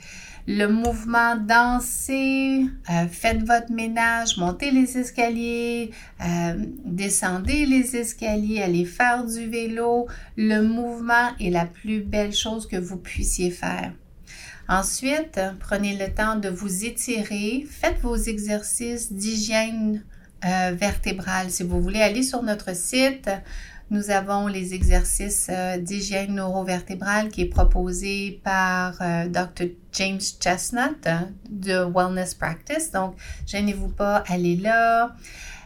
le 0.53 0.67
mouvement 0.67 1.37
danser, 1.37 2.67
euh, 2.91 3.07
faites 3.09 3.45
votre 3.45 3.71
ménage, 3.71 4.37
montez 4.37 4.73
les 4.73 4.99
escaliers, 4.99 5.93
euh, 6.21 6.55
descendez 6.85 7.67
les 7.67 7.95
escaliers, 7.95 8.61
allez 8.61 8.85
faire 8.85 9.25
du 9.25 9.49
vélo. 9.49 10.09
Le 10.37 10.63
mouvement 10.63 11.29
est 11.39 11.51
la 11.51 11.67
plus 11.67 12.01
belle 12.01 12.33
chose 12.33 12.67
que 12.67 12.77
vous 12.77 12.97
puissiez 12.97 13.53
faire. 13.53 13.93
Ensuite, 14.69 15.41
prenez 15.61 15.97
le 15.97 16.13
temps 16.13 16.35
de 16.35 16.49
vous 16.49 16.85
étirer, 16.85 17.65
faites 17.71 18.01
vos 18.01 18.17
exercices 18.17 19.13
d'hygiène 19.13 20.03
euh, 20.45 20.73
vertébrale. 20.75 21.53
Si 21.53 21.63
vous 21.63 21.81
voulez 21.81 22.03
aller 22.03 22.25
sur 22.25 22.43
notre 22.43 22.75
site, 22.75 23.31
nous 23.91 24.11
avons 24.11 24.47
les 24.47 24.73
exercices 24.73 25.49
euh, 25.51 25.77
d'hygiène 25.77 26.37
neurovertébrale 26.37 27.29
qui 27.29 27.43
est 27.43 27.47
proposé 27.47 28.41
par 28.45 28.95
euh, 29.01 29.27
Dr. 29.27 29.67
James 29.93 30.21
Chestnut 30.21 31.07
hein, 31.07 31.31
de 31.51 31.85
Wellness 31.85 32.35
Practice. 32.35 32.93
Donc, 32.93 33.17
gênez-vous 33.47 33.89
pas, 33.89 34.23
allez 34.29 34.57
là. 34.57 35.15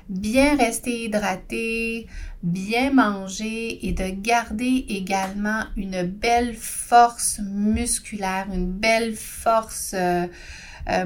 bien 0.09 0.57
rester 0.57 1.05
hydraté, 1.05 2.07
bien 2.43 2.93
manger 2.93 3.87
et 3.87 3.93
de 3.93 4.09
garder 4.09 4.87
également 4.89 5.65
une 5.77 6.03
belle 6.03 6.55
force 6.55 7.41
musculaire, 7.45 8.47
une 8.53 8.73
belle 8.73 9.15
force 9.17 9.95
euh, 9.95 10.27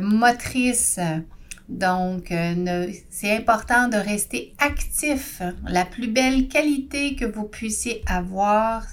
motrice. 0.01 1.01
Donc, 1.69 2.33
euh, 2.33 2.91
c'est 3.11 3.37
important 3.37 3.89
de 3.89 3.97
rester 3.97 4.55
actif. 4.59 5.43
La 5.67 5.85
plus 5.85 6.09
belle 6.09 6.49
qualité 6.49 7.15
que 7.15 7.27
vous 7.27 7.45
puissiez 7.45 8.03
avoir 8.07 8.85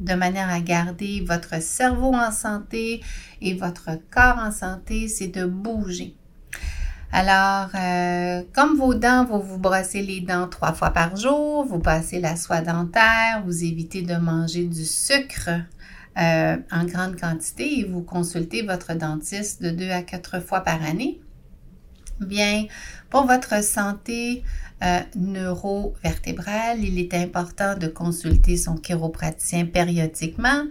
de 0.00 0.14
manière 0.14 0.48
à 0.48 0.60
garder 0.60 1.22
votre 1.26 1.60
cerveau 1.62 2.14
en 2.14 2.32
santé 2.32 3.00
et 3.40 3.54
votre 3.54 3.90
corps 4.10 4.38
en 4.38 4.50
santé, 4.50 5.08
c'est 5.08 5.28
de 5.28 5.44
bouger. 5.44 6.16
Alors, 7.12 7.70
euh, 7.76 8.42
comme 8.52 8.76
vos 8.76 8.94
dents, 8.94 9.24
vous 9.24 9.40
vous 9.40 9.58
brossez 9.58 10.02
les 10.02 10.20
dents 10.20 10.48
trois 10.48 10.72
fois 10.72 10.90
par 10.90 11.14
jour, 11.14 11.64
vous 11.64 11.78
passez 11.78 12.18
la 12.18 12.34
soie 12.34 12.60
dentaire, 12.60 13.42
vous 13.44 13.62
évitez 13.62 14.02
de 14.02 14.16
manger 14.16 14.64
du 14.64 14.84
sucre 14.84 15.50
euh, 16.18 16.56
en 16.72 16.84
grande 16.84 17.20
quantité 17.20 17.80
et 17.80 17.84
vous 17.84 18.02
consultez 18.02 18.62
votre 18.62 18.94
dentiste 18.94 19.62
de 19.62 19.70
deux 19.70 19.90
à 19.90 20.02
quatre 20.02 20.40
fois 20.40 20.62
par 20.62 20.82
année. 20.82 21.20
Bien, 22.20 22.66
pour 23.10 23.26
votre 23.26 23.62
santé 23.64 24.44
euh, 24.82 25.00
neurovertébrale, 25.16 26.78
il 26.82 26.98
est 26.98 27.12
important 27.14 27.76
de 27.76 27.88
consulter 27.88 28.56
son 28.56 28.76
chiropraticien 28.76 29.66
périodiquement, 29.66 30.64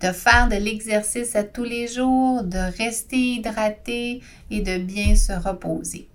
de 0.00 0.12
faire 0.12 0.48
de 0.48 0.56
l'exercice 0.56 1.36
à 1.36 1.44
tous 1.44 1.64
les 1.64 1.86
jours, 1.86 2.42
de 2.42 2.76
rester 2.78 3.16
hydraté 3.16 4.22
et 4.50 4.60
de 4.60 4.78
bien 4.78 5.14
se 5.14 5.32
reposer. 5.32 6.08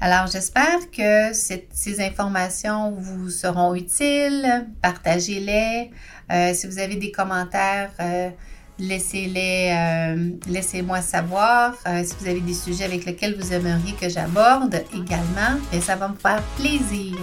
Alors, 0.00 0.28
j'espère 0.28 0.90
que 0.92 1.32
ces 1.32 2.00
informations 2.00 2.92
vous 2.92 3.30
seront 3.30 3.74
utiles. 3.74 4.66
Partagez-les. 4.80 5.90
Euh, 6.30 6.54
si 6.54 6.66
vous 6.68 6.78
avez 6.78 6.94
des 6.96 7.10
commentaires, 7.10 7.90
euh, 7.98 8.30
laissez-les, 8.78 9.72
euh, 9.76 10.30
laissez-moi 10.48 11.02
savoir. 11.02 11.74
si 12.04 12.14
vous 12.20 12.28
avez 12.28 12.40
des 12.40 12.54
sujets 12.54 12.84
avec 12.84 13.04
lesquels 13.04 13.36
vous 13.38 13.52
aimeriez 13.52 13.92
que 13.92 14.08
j'aborde 14.08 14.82
également, 14.94 15.58
et 15.72 15.80
ça 15.80 15.96
va 15.96 16.08
me 16.08 16.16
faire 16.16 16.42
plaisir. 16.56 17.16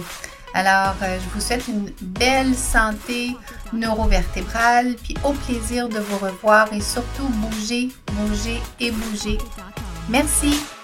Alors, 0.54 0.94
je 1.02 1.34
vous 1.34 1.40
souhaite 1.40 1.68
une 1.68 1.90
belle 2.00 2.54
santé 2.54 3.36
neurovertébrale, 3.72 4.94
puis 5.02 5.14
au 5.24 5.32
plaisir 5.32 5.88
de 5.88 5.98
vous 5.98 6.18
revoir 6.18 6.72
et 6.72 6.80
surtout 6.80 7.28
bouger, 7.28 7.88
bouger 8.12 8.60
et 8.80 8.90
bouger. 8.90 9.38
Merci. 10.08 10.75